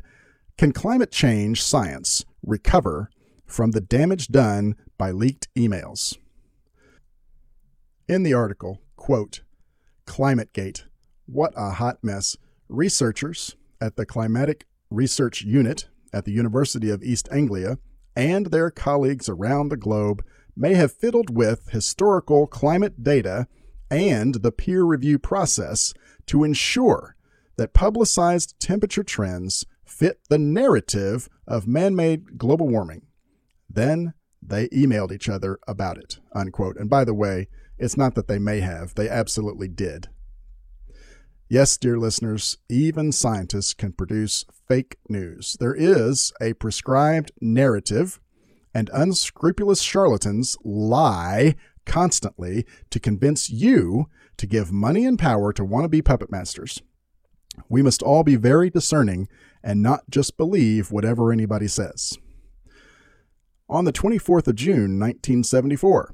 Can 0.57 0.71
climate 0.71 1.11
change 1.11 1.61
science 1.61 2.23
recover 2.45 3.09
from 3.45 3.71
the 3.71 3.81
damage 3.81 4.29
done 4.29 4.75
by 4.97 5.11
leaked 5.11 5.53
emails? 5.55 6.17
In 8.07 8.23
the 8.23 8.33
article, 8.33 8.81
quote, 8.95 9.41
ClimateGate 10.05 10.83
what 11.25 11.53
a 11.55 11.71
hot 11.71 11.97
mess. 12.03 12.37
Researchers 12.69 13.55
at 13.81 13.95
the 13.95 14.05
Climatic 14.05 14.65
Research 14.89 15.41
Unit 15.41 15.87
at 16.13 16.25
the 16.25 16.31
University 16.31 16.89
of 16.89 17.03
East 17.03 17.27
Anglia 17.31 17.77
and 18.15 18.47
their 18.47 18.69
colleagues 18.69 19.27
around 19.27 19.69
the 19.69 19.77
globe 19.77 20.23
may 20.55 20.75
have 20.75 20.93
fiddled 20.93 21.35
with 21.35 21.69
historical 21.69 22.47
climate 22.47 23.03
data 23.03 23.47
and 23.89 24.35
the 24.35 24.51
peer 24.51 24.83
review 24.83 25.19
process 25.19 25.93
to 26.27 26.43
ensure 26.43 27.12
that 27.57 27.73
publicized 27.73 28.59
temperature 28.59 29.03
trends 29.03 29.65
fit 29.85 30.19
the 30.29 30.37
narrative 30.37 31.29
of 31.47 31.67
man 31.67 31.95
made 31.95 32.37
global 32.37 32.67
warming. 32.67 33.05
Then 33.69 34.13
they 34.41 34.67
emailed 34.69 35.11
each 35.11 35.29
other 35.29 35.59
about 35.67 35.97
it. 35.97 36.19
Unquote. 36.33 36.77
And 36.77 36.89
by 36.89 37.03
the 37.03 37.13
way, 37.13 37.47
it's 37.77 37.97
not 37.97 38.15
that 38.15 38.27
they 38.27 38.39
may 38.39 38.59
have, 38.59 38.95
they 38.95 39.09
absolutely 39.09 39.67
did. 39.67 40.09
Yes, 41.49 41.77
dear 41.77 41.97
listeners, 41.97 42.57
even 42.69 43.11
scientists 43.11 43.73
can 43.73 43.91
produce 43.91 44.45
fake 44.67 44.97
news. 45.07 45.55
There 45.59 45.75
is 45.75 46.33
a 46.41 46.53
prescribed 46.53 47.31
narrative, 47.41 48.19
and 48.73 48.89
unscrupulous 48.93 49.81
charlatans 49.81 50.57
lie 50.63 51.55
constantly 51.85 52.65
to 52.89 52.99
convince 52.99 53.49
you 53.49 54.07
to 54.37 54.47
give 54.47 54.71
money 54.71 55.05
and 55.05 55.19
power 55.19 55.53
to 55.53 55.63
wannabe 55.63 56.03
puppet 56.03 56.31
masters. 56.31 56.81
We 57.69 57.81
must 57.81 58.01
all 58.01 58.23
be 58.23 58.35
very 58.35 58.69
discerning 58.69 59.27
and 59.63 59.81
not 59.81 60.09
just 60.09 60.37
believe 60.37 60.91
whatever 60.91 61.31
anybody 61.31 61.67
says. 61.67 62.17
On 63.69 63.85
the 63.85 63.93
24th 63.93 64.47
of 64.47 64.55
June, 64.55 64.99
1974, 64.99 66.13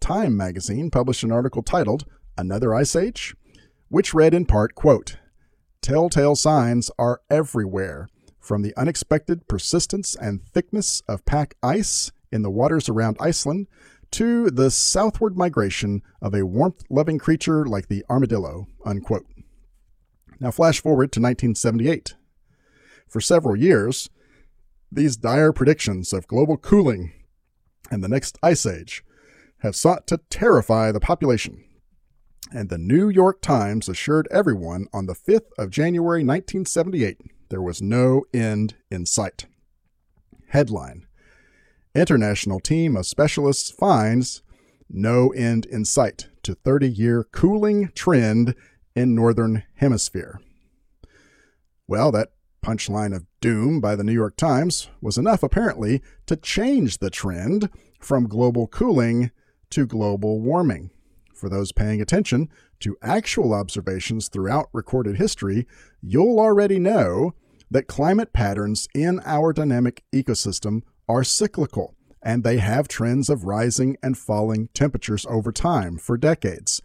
Time 0.00 0.36
magazine 0.36 0.90
published 0.90 1.22
an 1.22 1.32
article 1.32 1.62
titled 1.62 2.04
Another 2.36 2.74
Ice 2.74 2.94
Age, 2.96 3.34
which 3.88 4.14
read 4.14 4.32
in 4.32 4.46
part, 4.46 4.74
quote, 4.74 5.16
Telltale 5.82 6.36
signs 6.36 6.90
are 6.98 7.20
everywhere, 7.30 8.08
from 8.38 8.62
the 8.62 8.76
unexpected 8.76 9.46
persistence 9.48 10.16
and 10.16 10.42
thickness 10.42 11.02
of 11.08 11.24
pack 11.24 11.56
ice 11.62 12.10
in 12.32 12.42
the 12.42 12.50
waters 12.50 12.88
around 12.88 13.16
Iceland 13.20 13.66
to 14.12 14.50
the 14.50 14.70
southward 14.70 15.36
migration 15.36 16.02
of 16.22 16.34
a 16.34 16.46
warmth 16.46 16.82
loving 16.88 17.18
creature 17.18 17.66
like 17.66 17.88
the 17.88 18.04
armadillo. 18.08 18.66
Unquote. 18.84 19.26
Now, 20.40 20.50
flash 20.50 20.80
forward 20.80 21.12
to 21.12 21.20
1978. 21.20 22.14
For 23.08 23.20
several 23.20 23.56
years, 23.56 24.08
these 24.90 25.16
dire 25.16 25.52
predictions 25.52 26.12
of 26.12 26.28
global 26.28 26.56
cooling 26.56 27.12
and 27.90 28.04
the 28.04 28.08
next 28.08 28.38
ice 28.42 28.66
age 28.66 29.04
have 29.58 29.74
sought 29.74 30.06
to 30.06 30.20
terrify 30.30 30.92
the 30.92 31.00
population. 31.00 31.64
And 32.52 32.68
the 32.68 32.78
New 32.78 33.08
York 33.08 33.42
Times 33.42 33.88
assured 33.88 34.28
everyone 34.30 34.86
on 34.92 35.06
the 35.06 35.14
5th 35.14 35.50
of 35.58 35.70
January 35.70 36.20
1978 36.20 37.18
there 37.50 37.62
was 37.62 37.80
no 37.80 38.24
end 38.32 38.74
in 38.90 39.06
sight. 39.06 39.46
Headline 40.48 41.06
International 41.94 42.60
team 42.60 42.96
of 42.96 43.06
specialists 43.06 43.70
finds 43.70 44.42
no 44.88 45.30
end 45.30 45.66
in 45.66 45.84
sight 45.84 46.28
to 46.42 46.54
30 46.54 46.88
year 46.88 47.24
cooling 47.32 47.90
trend 47.94 48.54
in 48.98 49.14
Northern 49.14 49.62
Hemisphere. 49.76 50.40
Well, 51.86 52.10
that 52.10 52.32
punchline 52.64 53.14
of 53.14 53.26
doom 53.40 53.80
by 53.80 53.94
the 53.94 54.02
New 54.02 54.12
York 54.12 54.36
Times 54.36 54.90
was 55.00 55.16
enough, 55.16 55.44
apparently, 55.44 56.02
to 56.26 56.34
change 56.34 56.98
the 56.98 57.08
trend 57.08 57.70
from 58.00 58.26
global 58.26 58.66
cooling 58.66 59.30
to 59.70 59.86
global 59.86 60.40
warming. 60.40 60.90
For 61.32 61.48
those 61.48 61.70
paying 61.70 62.00
attention 62.00 62.48
to 62.80 62.98
actual 63.00 63.54
observations 63.54 64.28
throughout 64.28 64.68
recorded 64.72 65.16
history, 65.16 65.68
you'll 66.02 66.40
already 66.40 66.80
know 66.80 67.34
that 67.70 67.86
climate 67.86 68.32
patterns 68.32 68.88
in 68.94 69.20
our 69.24 69.52
dynamic 69.52 70.02
ecosystem 70.12 70.82
are 71.08 71.22
cyclical 71.22 71.94
and 72.20 72.42
they 72.42 72.58
have 72.58 72.88
trends 72.88 73.30
of 73.30 73.44
rising 73.44 73.96
and 74.02 74.18
falling 74.18 74.68
temperatures 74.74 75.24
over 75.30 75.52
time 75.52 75.98
for 75.98 76.16
decades, 76.16 76.82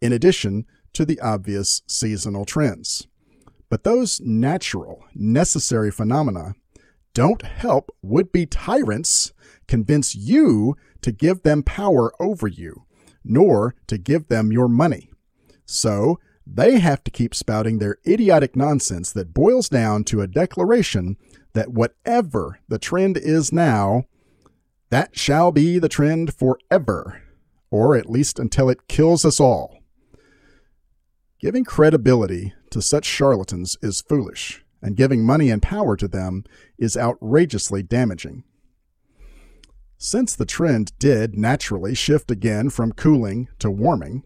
in 0.00 0.12
addition 0.12 0.64
to 0.96 1.04
the 1.04 1.20
obvious 1.20 1.82
seasonal 1.86 2.46
trends. 2.46 3.06
But 3.68 3.84
those 3.84 4.18
natural, 4.20 5.04
necessary 5.14 5.90
phenomena 5.90 6.54
don't 7.12 7.42
help 7.42 7.90
would 8.02 8.32
be 8.32 8.46
tyrants 8.46 9.32
convince 9.68 10.14
you 10.14 10.74
to 11.02 11.12
give 11.12 11.42
them 11.42 11.62
power 11.62 12.12
over 12.18 12.46
you, 12.46 12.84
nor 13.22 13.74
to 13.88 13.98
give 13.98 14.28
them 14.28 14.52
your 14.52 14.68
money. 14.68 15.10
So, 15.66 16.18
they 16.46 16.78
have 16.78 17.02
to 17.04 17.10
keep 17.10 17.34
spouting 17.34 17.78
their 17.78 17.98
idiotic 18.06 18.54
nonsense 18.54 19.12
that 19.12 19.34
boils 19.34 19.68
down 19.68 20.04
to 20.04 20.20
a 20.20 20.28
declaration 20.28 21.16
that 21.54 21.72
whatever 21.72 22.60
the 22.68 22.78
trend 22.78 23.16
is 23.16 23.52
now, 23.52 24.04
that 24.90 25.18
shall 25.18 25.52
be 25.52 25.78
the 25.78 25.88
trend 25.88 26.32
forever, 26.32 27.22
or 27.70 27.96
at 27.96 28.08
least 28.08 28.38
until 28.38 28.70
it 28.70 28.88
kills 28.88 29.24
us 29.24 29.40
all. 29.40 29.75
Giving 31.38 31.64
credibility 31.64 32.54
to 32.70 32.80
such 32.80 33.04
charlatans 33.04 33.76
is 33.82 34.00
foolish, 34.00 34.64
and 34.80 34.96
giving 34.96 35.22
money 35.22 35.50
and 35.50 35.60
power 35.60 35.94
to 35.94 36.08
them 36.08 36.44
is 36.78 36.96
outrageously 36.96 37.82
damaging. 37.82 38.44
Since 39.98 40.34
the 40.34 40.46
trend 40.46 40.98
did 40.98 41.36
naturally 41.36 41.94
shift 41.94 42.30
again 42.30 42.70
from 42.70 42.92
cooling 42.92 43.48
to 43.58 43.70
warming, 43.70 44.22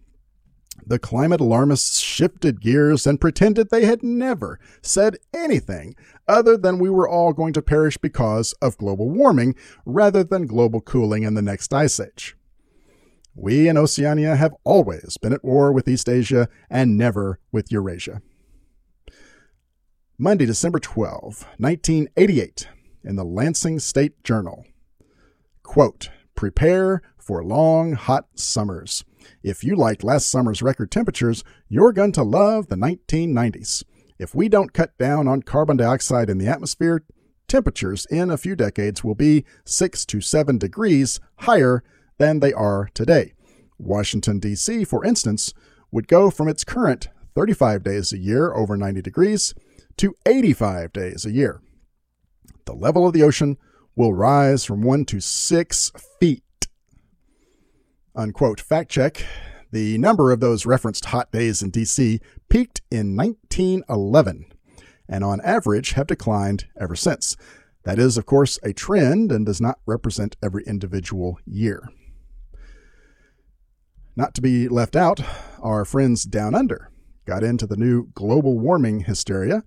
the 0.86 1.00
climate 1.00 1.40
alarmists 1.40 1.98
shifted 1.98 2.60
gears 2.60 3.06
and 3.08 3.20
pretended 3.20 3.70
they 3.70 3.84
had 3.84 4.04
never 4.04 4.60
said 4.80 5.16
anything 5.34 5.96
other 6.28 6.56
than 6.56 6.78
we 6.78 6.90
were 6.90 7.08
all 7.08 7.32
going 7.32 7.52
to 7.54 7.62
perish 7.62 7.96
because 7.98 8.52
of 8.62 8.78
global 8.78 9.10
warming 9.10 9.56
rather 9.84 10.22
than 10.22 10.46
global 10.46 10.80
cooling 10.80 11.24
in 11.24 11.34
the 11.34 11.42
next 11.42 11.74
ice 11.74 11.98
age. 11.98 12.36
We 13.34 13.68
in 13.68 13.76
Oceania 13.76 14.36
have 14.36 14.54
always 14.64 15.16
been 15.18 15.32
at 15.32 15.44
war 15.44 15.72
with 15.72 15.88
East 15.88 16.08
Asia 16.08 16.48
and 16.68 16.98
never 16.98 17.38
with 17.52 17.70
Eurasia. 17.70 18.22
Monday, 20.18 20.44
December 20.44 20.78
12, 20.78 21.46
1988, 21.56 22.68
in 23.04 23.16
the 23.16 23.24
Lansing 23.24 23.78
State 23.78 24.22
Journal. 24.24 24.66
Quote, 25.62 26.10
Prepare 26.34 27.02
for 27.16 27.44
long, 27.44 27.92
hot 27.92 28.26
summers. 28.34 29.04
If 29.42 29.62
you 29.62 29.76
liked 29.76 30.04
last 30.04 30.30
summer's 30.30 30.62
record 30.62 30.90
temperatures, 30.90 31.44
you're 31.68 31.92
going 31.92 32.12
to 32.12 32.22
love 32.22 32.66
the 32.66 32.76
1990s. 32.76 33.84
If 34.18 34.34
we 34.34 34.48
don't 34.48 34.72
cut 34.72 34.98
down 34.98 35.28
on 35.28 35.42
carbon 35.42 35.76
dioxide 35.76 36.28
in 36.28 36.38
the 36.38 36.48
atmosphere, 36.48 37.04
temperatures 37.48 38.06
in 38.10 38.30
a 38.30 38.36
few 38.36 38.56
decades 38.56 39.02
will 39.02 39.14
be 39.14 39.44
6 39.64 40.04
to 40.06 40.20
7 40.20 40.58
degrees 40.58 41.20
higher 41.36 41.82
than 42.20 42.38
they 42.38 42.52
are 42.52 42.88
today. 42.94 43.32
Washington, 43.78 44.38
D.C., 44.38 44.84
for 44.84 45.04
instance, 45.04 45.52
would 45.90 46.06
go 46.06 46.30
from 46.30 46.46
its 46.46 46.62
current 46.62 47.08
35 47.34 47.82
days 47.82 48.12
a 48.12 48.18
year 48.18 48.54
over 48.54 48.76
90 48.76 49.02
degrees 49.02 49.54
to 49.96 50.14
85 50.24 50.92
days 50.92 51.26
a 51.26 51.32
year. 51.32 51.60
The 52.66 52.74
level 52.74 53.06
of 53.06 53.12
the 53.12 53.24
ocean 53.24 53.58
will 53.96 54.14
rise 54.14 54.64
from 54.64 54.82
1 54.82 55.06
to 55.06 55.20
6 55.20 55.92
feet 56.20 56.44
Unquote. 58.14 58.60
Fact 58.60 58.90
check. 58.90 59.24
The 59.72 59.96
number 59.98 60.32
of 60.32 60.40
those 60.40 60.66
referenced 60.66 61.06
hot 61.06 61.30
days 61.30 61.62
in 61.62 61.70
DC 61.70 62.20
peaked 62.48 62.82
in 62.90 63.16
1911 63.16 64.46
and 65.08 65.24
on 65.24 65.40
average 65.42 65.92
have 65.92 66.08
declined 66.08 66.66
ever 66.78 66.96
since. 66.96 67.36
That 67.84 67.98
is, 67.98 68.18
of 68.18 68.26
course, 68.26 68.58
a 68.62 68.72
trend 68.72 69.32
and 69.32 69.46
does 69.46 69.60
not 69.60 69.78
represent 69.86 70.36
every 70.42 70.64
individual 70.64 71.38
year. 71.46 71.88
Not 74.16 74.34
to 74.34 74.40
be 74.40 74.68
left 74.68 74.96
out, 74.96 75.20
our 75.62 75.84
friends 75.84 76.24
down 76.24 76.54
under 76.54 76.90
got 77.26 77.44
into 77.44 77.66
the 77.66 77.76
new 77.76 78.08
global 78.14 78.58
warming 78.58 79.00
hysteria 79.00 79.62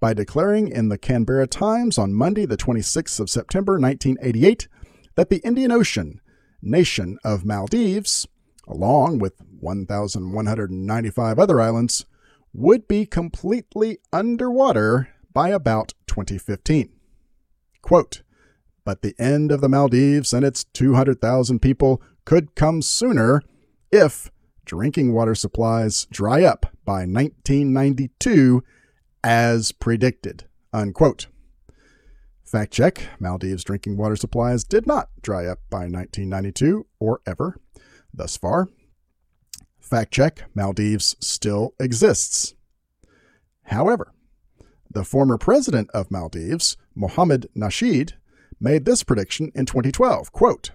by 0.00 0.12
declaring 0.12 0.68
in 0.68 0.90
the 0.90 0.98
Canberra 0.98 1.46
Times 1.46 1.96
on 1.96 2.12
Monday, 2.12 2.44
the 2.44 2.58
26th 2.58 3.18
of 3.20 3.30
September 3.30 3.78
1988, 3.78 4.68
that 5.14 5.30
the 5.30 5.38
Indian 5.38 5.72
Ocean 5.72 6.20
nation 6.60 7.18
of 7.24 7.46
Maldives, 7.46 8.26
along 8.68 9.18
with 9.18 9.40
1,195 9.60 11.38
other 11.38 11.60
islands, 11.60 12.04
would 12.52 12.86
be 12.86 13.06
completely 13.06 13.98
underwater 14.12 15.08
by 15.32 15.48
about 15.48 15.94
2015. 16.06 16.92
Quote, 17.80 18.22
but 18.84 19.00
the 19.00 19.14
end 19.18 19.50
of 19.50 19.60
the 19.60 19.68
Maldives 19.68 20.34
and 20.34 20.44
its 20.44 20.64
200,000 20.64 21.60
people 21.60 22.02
could 22.24 22.54
come 22.54 22.82
sooner 22.82 23.42
if 23.90 24.30
drinking 24.64 25.12
water 25.12 25.34
supplies 25.34 26.06
dry 26.10 26.42
up 26.42 26.66
by 26.84 27.00
1992 27.00 28.62
as 29.22 29.72
predicted. 29.72 30.44
Unquote. 30.72 31.26
Fact 32.44 32.72
check 32.72 33.08
Maldives 33.18 33.64
drinking 33.64 33.96
water 33.96 34.16
supplies 34.16 34.62
did 34.62 34.86
not 34.86 35.08
dry 35.20 35.46
up 35.46 35.58
by 35.68 35.88
1992 35.88 36.86
or 37.00 37.20
ever 37.26 37.58
thus 38.14 38.36
far. 38.36 38.68
Fact 39.80 40.12
check 40.12 40.44
Maldives 40.54 41.16
still 41.20 41.74
exists. 41.80 42.54
However, 43.64 44.12
the 44.90 45.04
former 45.04 45.38
president 45.38 45.90
of 45.90 46.10
Maldives, 46.10 46.76
Mohammed 46.94 47.48
Nasheed, 47.56 48.12
made 48.60 48.84
this 48.84 49.02
prediction 49.02 49.50
in 49.54 49.66
2012 49.66 50.32
quote, 50.32 50.70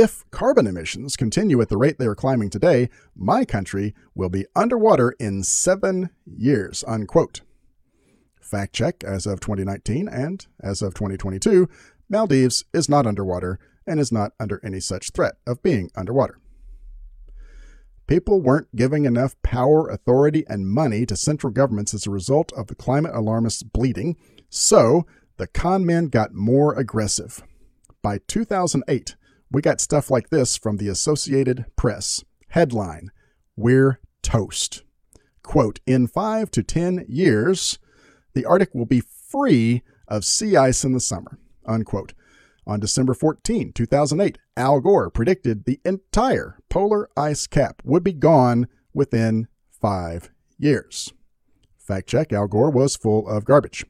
If 0.00 0.24
carbon 0.30 0.68
emissions 0.68 1.16
continue 1.16 1.60
at 1.60 1.70
the 1.70 1.76
rate 1.76 1.98
they 1.98 2.06
are 2.06 2.14
climbing 2.14 2.50
today, 2.50 2.88
my 3.16 3.44
country 3.44 3.96
will 4.14 4.28
be 4.28 4.46
underwater 4.54 5.16
in 5.18 5.42
seven 5.42 6.10
years. 6.24 6.84
Unquote. 6.86 7.40
Fact 8.40 8.72
check 8.72 9.02
as 9.02 9.26
of 9.26 9.40
2019 9.40 10.06
and 10.06 10.46
as 10.62 10.82
of 10.82 10.94
2022, 10.94 11.68
Maldives 12.08 12.64
is 12.72 12.88
not 12.88 13.08
underwater 13.08 13.58
and 13.88 13.98
is 13.98 14.12
not 14.12 14.34
under 14.38 14.60
any 14.62 14.78
such 14.78 15.10
threat 15.10 15.34
of 15.48 15.64
being 15.64 15.90
underwater. 15.96 16.38
People 18.06 18.40
weren't 18.40 18.76
giving 18.76 19.04
enough 19.04 19.34
power, 19.42 19.88
authority, 19.88 20.44
and 20.48 20.70
money 20.70 21.06
to 21.06 21.16
central 21.16 21.52
governments 21.52 21.92
as 21.92 22.06
a 22.06 22.10
result 22.10 22.52
of 22.52 22.68
the 22.68 22.76
climate 22.76 23.16
alarmists 23.16 23.64
bleeding, 23.64 24.16
so 24.48 25.08
the 25.38 25.48
con 25.48 25.84
men 25.84 26.06
got 26.06 26.34
more 26.34 26.72
aggressive. 26.78 27.42
By 28.00 28.18
2008, 28.28 29.16
we 29.50 29.62
got 29.62 29.80
stuff 29.80 30.10
like 30.10 30.30
this 30.30 30.56
from 30.56 30.76
the 30.76 30.88
Associated 30.88 31.64
Press. 31.76 32.24
Headline 32.48 33.10
We're 33.56 34.00
toast. 34.22 34.82
Quote 35.42 35.80
In 35.86 36.06
five 36.06 36.50
to 36.52 36.62
ten 36.62 37.04
years, 37.08 37.78
the 38.34 38.44
Arctic 38.44 38.74
will 38.74 38.86
be 38.86 39.00
free 39.00 39.82
of 40.06 40.24
sea 40.24 40.56
ice 40.56 40.84
in 40.84 40.92
the 40.92 41.00
summer. 41.00 41.38
Unquote. 41.66 42.14
On 42.66 42.78
December 42.78 43.14
14, 43.14 43.72
2008, 43.72 44.36
Al 44.56 44.80
Gore 44.80 45.08
predicted 45.08 45.64
the 45.64 45.80
entire 45.86 46.58
polar 46.68 47.08
ice 47.16 47.46
cap 47.46 47.80
would 47.82 48.04
be 48.04 48.12
gone 48.12 48.68
within 48.92 49.48
five 49.70 50.30
years. 50.58 51.12
Fact 51.78 52.06
check 52.06 52.32
Al 52.32 52.46
Gore 52.46 52.70
was 52.70 52.96
full 52.96 53.26
of 53.26 53.46
garbage. 53.46 53.86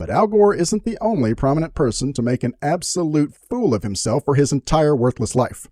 But 0.00 0.08
Al 0.08 0.28
Gore 0.28 0.54
isn't 0.54 0.84
the 0.84 0.96
only 1.02 1.34
prominent 1.34 1.74
person 1.74 2.14
to 2.14 2.22
make 2.22 2.42
an 2.42 2.54
absolute 2.62 3.34
fool 3.34 3.74
of 3.74 3.82
himself 3.82 4.24
for 4.24 4.34
his 4.34 4.50
entire 4.50 4.96
worthless 4.96 5.34
life. 5.34 5.68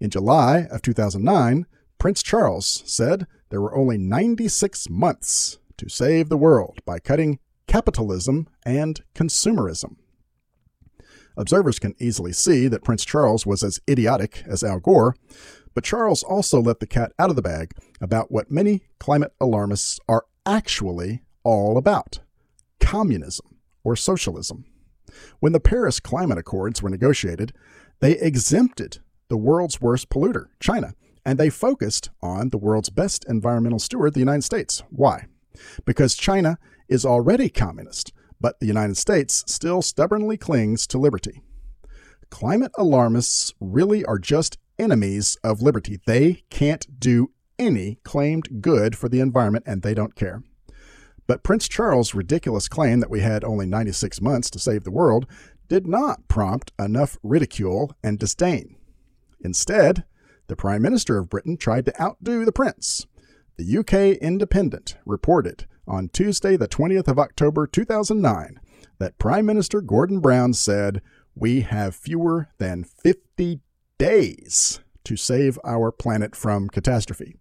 In 0.00 0.08
July 0.08 0.66
of 0.70 0.80
2009, 0.80 1.66
Prince 1.98 2.22
Charles 2.22 2.82
said 2.86 3.26
there 3.50 3.60
were 3.60 3.76
only 3.76 3.98
96 3.98 4.88
months 4.88 5.58
to 5.76 5.90
save 5.90 6.30
the 6.30 6.38
world 6.38 6.78
by 6.86 6.98
cutting 6.98 7.38
capitalism 7.66 8.48
and 8.64 9.02
consumerism. 9.14 9.96
Observers 11.36 11.78
can 11.78 11.94
easily 11.98 12.32
see 12.32 12.68
that 12.68 12.82
Prince 12.82 13.04
Charles 13.04 13.44
was 13.44 13.62
as 13.62 13.78
idiotic 13.86 14.42
as 14.46 14.64
Al 14.64 14.80
Gore, 14.80 15.14
but 15.74 15.84
Charles 15.84 16.22
also 16.22 16.62
let 16.62 16.80
the 16.80 16.86
cat 16.86 17.12
out 17.18 17.28
of 17.28 17.36
the 17.36 17.42
bag 17.42 17.72
about 18.00 18.32
what 18.32 18.50
many 18.50 18.84
climate 18.98 19.34
alarmists 19.38 20.00
are 20.08 20.24
actually 20.46 21.20
all 21.44 21.76
about 21.76 22.20
communism 22.80 23.55
or 23.86 23.94
socialism. 23.94 24.64
When 25.38 25.52
the 25.52 25.60
Paris 25.60 26.00
Climate 26.00 26.38
Accords 26.38 26.82
were 26.82 26.90
negotiated, 26.90 27.52
they 28.00 28.18
exempted 28.18 28.98
the 29.28 29.36
world's 29.36 29.80
worst 29.80 30.10
polluter, 30.10 30.46
China, 30.58 30.94
and 31.24 31.38
they 31.38 31.50
focused 31.50 32.10
on 32.20 32.50
the 32.50 32.58
world's 32.58 32.90
best 32.90 33.24
environmental 33.28 33.78
steward, 33.78 34.12
the 34.12 34.20
United 34.20 34.42
States. 34.42 34.82
Why? 34.90 35.26
Because 35.84 36.16
China 36.16 36.58
is 36.88 37.06
already 37.06 37.48
communist, 37.48 38.12
but 38.40 38.58
the 38.58 38.66
United 38.66 38.96
States 38.96 39.44
still 39.46 39.82
stubbornly 39.82 40.36
clings 40.36 40.84
to 40.88 40.98
liberty. 40.98 41.40
Climate 42.28 42.72
alarmists 42.76 43.54
really 43.60 44.04
are 44.04 44.18
just 44.18 44.58
enemies 44.80 45.38
of 45.44 45.62
liberty. 45.62 46.00
They 46.06 46.42
can't 46.50 46.98
do 46.98 47.30
any 47.56 48.00
claimed 48.02 48.60
good 48.60 48.96
for 48.96 49.08
the 49.08 49.20
environment 49.20 49.64
and 49.64 49.82
they 49.82 49.94
don't 49.94 50.16
care. 50.16 50.42
But 51.26 51.42
Prince 51.42 51.68
Charles' 51.68 52.14
ridiculous 52.14 52.68
claim 52.68 53.00
that 53.00 53.10
we 53.10 53.20
had 53.20 53.44
only 53.44 53.66
96 53.66 54.20
months 54.20 54.50
to 54.50 54.58
save 54.58 54.84
the 54.84 54.90
world 54.90 55.26
did 55.68 55.86
not 55.86 56.28
prompt 56.28 56.72
enough 56.78 57.18
ridicule 57.22 57.92
and 58.02 58.18
disdain. 58.18 58.76
Instead, 59.40 60.04
the 60.46 60.56
Prime 60.56 60.82
Minister 60.82 61.18
of 61.18 61.28
Britain 61.28 61.56
tried 61.56 61.86
to 61.86 62.02
outdo 62.02 62.44
the 62.44 62.52
Prince. 62.52 63.06
The 63.56 63.78
UK 63.78 64.18
Independent 64.22 64.96
reported 65.04 65.66
on 65.88 66.08
Tuesday, 66.08 66.56
the 66.56 66.68
20th 66.68 67.08
of 67.08 67.18
October 67.18 67.66
2009, 67.66 68.60
that 68.98 69.18
Prime 69.18 69.46
Minister 69.46 69.80
Gordon 69.80 70.20
Brown 70.20 70.52
said, 70.52 71.02
We 71.34 71.62
have 71.62 71.96
fewer 71.96 72.48
than 72.58 72.84
50 72.84 73.60
days 73.98 74.80
to 75.04 75.16
save 75.16 75.58
our 75.64 75.90
planet 75.90 76.36
from 76.36 76.68
catastrophe. 76.68 77.36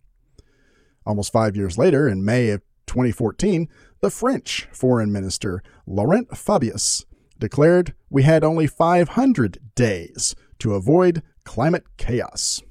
Almost 1.06 1.32
five 1.32 1.56
years 1.56 1.78
later, 1.78 2.08
in 2.08 2.26
May 2.26 2.50
of 2.50 2.62
2014, 2.96 3.68
the 4.00 4.10
French 4.10 4.70
Foreign 4.72 5.12
Minister 5.12 5.62
Laurent 5.86 6.30
Fabius 6.30 7.04
declared 7.38 7.94
we 8.10 8.24
had 8.24 8.42
only 8.42 8.68
500 8.68 9.60
days 9.76 10.34
to 10.60 10.76
avoid 10.76 11.22
climate 11.44 11.84
chaos. 11.98 12.62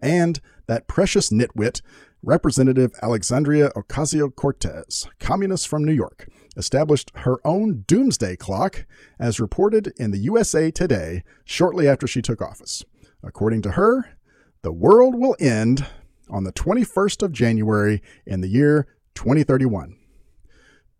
And 0.00 0.40
that 0.66 0.88
precious 0.88 1.28
nitwit, 1.28 1.82
Representative 2.22 2.92
Alexandria 3.02 3.68
Ocasio 3.76 4.34
Cortez, 4.34 5.06
communist 5.20 5.68
from 5.68 5.84
New 5.84 5.92
York, 5.92 6.26
established 6.56 7.12
her 7.16 7.46
own 7.46 7.84
doomsday 7.86 8.36
clock, 8.36 8.86
as 9.18 9.38
reported 9.38 9.92
in 9.98 10.12
the 10.12 10.20
USA 10.20 10.70
Today 10.70 11.22
shortly 11.44 11.86
after 11.86 12.06
she 12.06 12.22
took 12.22 12.40
office. 12.40 12.82
According 13.22 13.60
to 13.62 13.72
her, 13.72 14.16
the 14.62 14.72
world 14.72 15.14
will 15.14 15.36
end 15.38 15.86
on 16.30 16.44
the 16.44 16.52
21st 16.52 17.22
of 17.22 17.32
January 17.32 18.00
in 18.24 18.40
the 18.40 18.48
year 18.48 18.86
2031. 19.14 19.96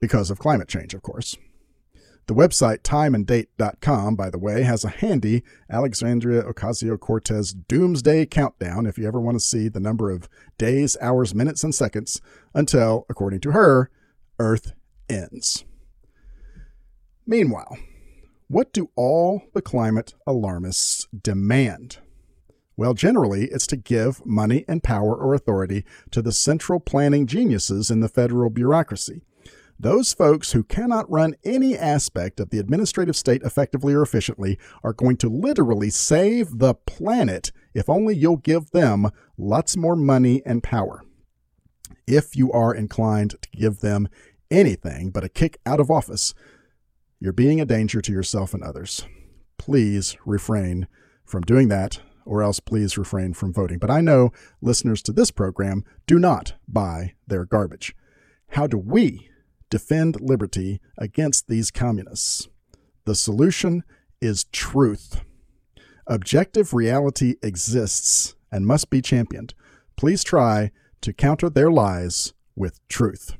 Because 0.01 0.31
of 0.31 0.39
climate 0.39 0.69
change, 0.69 0.95
of 0.95 1.03
course. 1.03 1.37
The 2.27 2.35
website 2.35 2.83
timeanddate.com, 2.83 4.15
by 4.15 4.31
the 4.31 4.39
way, 4.39 4.63
has 4.63 4.85
a 4.85 4.89
handy 4.89 5.43
Alexandria 5.69 6.43
Ocasio 6.45 6.99
Cortez 6.99 7.53
doomsday 7.53 8.27
countdown 8.27 8.87
if 8.87 8.97
you 8.97 9.09
ever 9.09 9.21
want 9.21 9.35
to 9.37 9.41
see 9.45 9.69
the 9.69 9.81
number 9.81 10.11
of 10.11 10.29
days, 10.57 10.97
hours, 11.01 11.35
minutes, 11.35 11.65
and 11.65 11.75
seconds 11.75 12.21
until, 12.55 13.07
according 13.09 13.41
to 13.41 13.51
her, 13.51 13.91
Earth 14.39 14.73
ends. 15.09 15.65
Meanwhile, 17.27 17.77
what 18.47 18.73
do 18.73 18.91
all 18.95 19.43
the 19.53 19.63
climate 19.63 20.15
alarmists 20.27 21.09
demand? 21.23 21.99
Well, 22.83 22.95
generally, 22.95 23.45
it's 23.45 23.69
to 23.69 23.77
give 23.77 24.27
money 24.27 24.65
and 24.67 24.83
power 24.83 25.15
or 25.15 25.35
authority 25.35 25.85
to 26.11 26.21
the 26.21 26.33
central 26.33 26.81
planning 26.81 27.29
geniuses 27.29 27.93
in 27.93 28.01
the 28.01 28.09
federal 28.09 28.51
bureaucracy. 28.51 29.23
Those 29.79 30.13
folks 30.13 30.51
who 30.51 30.65
cannot 30.65 31.09
run 31.09 31.37
any 31.45 31.79
aspect 31.79 32.41
of 32.41 32.51
the 32.51 32.59
administrative 32.59 33.15
state 33.15 33.45
effectively 33.45 33.95
or 33.95 34.03
efficiently 34.03 34.59
are 34.83 34.93
going 34.93 35.17
to 35.19 35.29
literally 35.29 35.91
save 35.91 36.59
the 36.59 36.75
planet 36.75 37.53
if 37.73 37.89
only 37.89 38.17
you'll 38.17 38.37
give 38.37 38.73
them 38.73 39.11
lots 39.39 39.77
more 39.77 39.95
money 39.95 40.43
and 40.45 40.65
power. 40.65 41.05
If 42.09 42.35
you 42.35 42.51
are 42.51 42.75
inclined 42.75 43.37
to 43.43 43.49
give 43.57 43.79
them 43.79 44.09
anything 44.51 45.13
but 45.13 45.23
a 45.23 45.29
kick 45.29 45.61
out 45.65 45.79
of 45.79 45.89
office, 45.89 46.35
you're 47.21 47.33
being 47.33 47.61
a 47.61 47.65
danger 47.65 48.01
to 48.01 48.11
yourself 48.11 48.53
and 48.53 48.65
others. 48.65 49.07
Please 49.57 50.17
refrain 50.27 50.89
from 51.25 51.43
doing 51.43 51.69
that 51.69 52.01
or 52.25 52.43
else 52.43 52.61
please 52.61 52.99
refrain 52.99 53.35
from 53.35 53.53
voting. 53.53 53.79
But 53.79 53.91
I 53.91 54.01
know 54.01 54.33
listeners 54.61 55.03
to 55.03 55.13
this 55.13 55.31
program 55.31 55.85
do 56.07 56.19
not 56.19 56.55
buy 56.69 57.15
their 57.27 57.45
garbage. 57.45 57.95
How 58.51 58.67
do 58.67 58.79
we 58.79 59.29
defend 59.71 60.21
liberty 60.21 60.81
against 60.99 61.49
these 61.49 61.71
communists? 61.71 62.49
The 63.05 63.15
solution 63.15 63.83
is 64.21 64.45
truth. 64.53 65.23
Objective 66.07 66.75
reality 66.75 67.37
exists 67.43 68.35
and 68.51 68.67
must 68.67 68.91
be 68.91 69.01
championed. 69.01 69.55
Please 69.97 70.23
try 70.23 70.71
to 71.01 71.13
counter 71.13 71.49
their 71.49 71.71
lies 71.71 72.35
with 72.55 72.87
truth. 72.89 73.37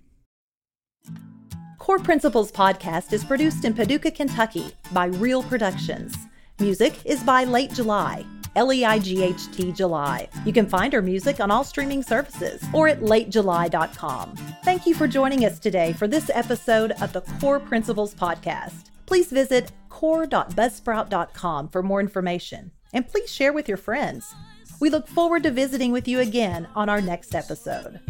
Core 1.79 1.99
Principles 1.99 2.53
Podcast 2.53 3.13
is 3.13 3.25
produced 3.25 3.65
in 3.65 3.75
Paducah, 3.75 4.13
Kentucky 4.13 4.73
by 4.93 5.07
Real 5.07 5.43
Productions. 5.43 6.15
Music 6.61 6.95
is 7.05 7.23
by 7.25 7.43
Leight 7.45 7.73
July. 7.73 8.25
L 8.57 8.73
E 8.73 8.85
I 8.85 8.99
G 8.99 9.23
H 9.23 9.51
T 9.51 9.73
July. 9.73 10.29
You 10.45 10.53
can 10.53 10.67
find 10.67 10.93
her 10.93 11.03
music 11.03 11.41
on 11.41 11.51
all 11.51 11.65
streaming 11.65 12.03
services 12.03 12.63
or 12.73 12.89
at 12.89 13.01
leightjuly.com. 13.01 14.37
Thank 14.65 14.87
you 14.87 14.95
for 14.95 15.09
joining 15.09 15.45
us 15.45 15.59
today 15.59 15.93
for 15.93 16.07
this 16.07 16.31
episode 16.35 16.93
of 17.01 17.13
the 17.13 17.23
Core 17.41 17.61
Principles 17.61 18.15
Podcast. 18.15 18.91
Please 19.07 19.31
visit 19.31 19.73
core.buzzsprout.com 19.89 21.69
for 21.69 21.83
more 21.83 22.01
information 22.01 22.71
and 22.93 23.09
please 23.09 23.33
share 23.33 23.53
with 23.53 23.69
your 23.69 23.77
friends. 23.77 24.35
We 24.81 24.91
look 24.91 25.07
forward 25.07 25.43
to 25.45 25.51
visiting 25.51 25.93
with 25.93 26.09
you 26.09 26.21
again 26.21 26.69
on 26.75 26.89
our 26.89 27.01
next 27.01 27.35
episode. 27.35 28.01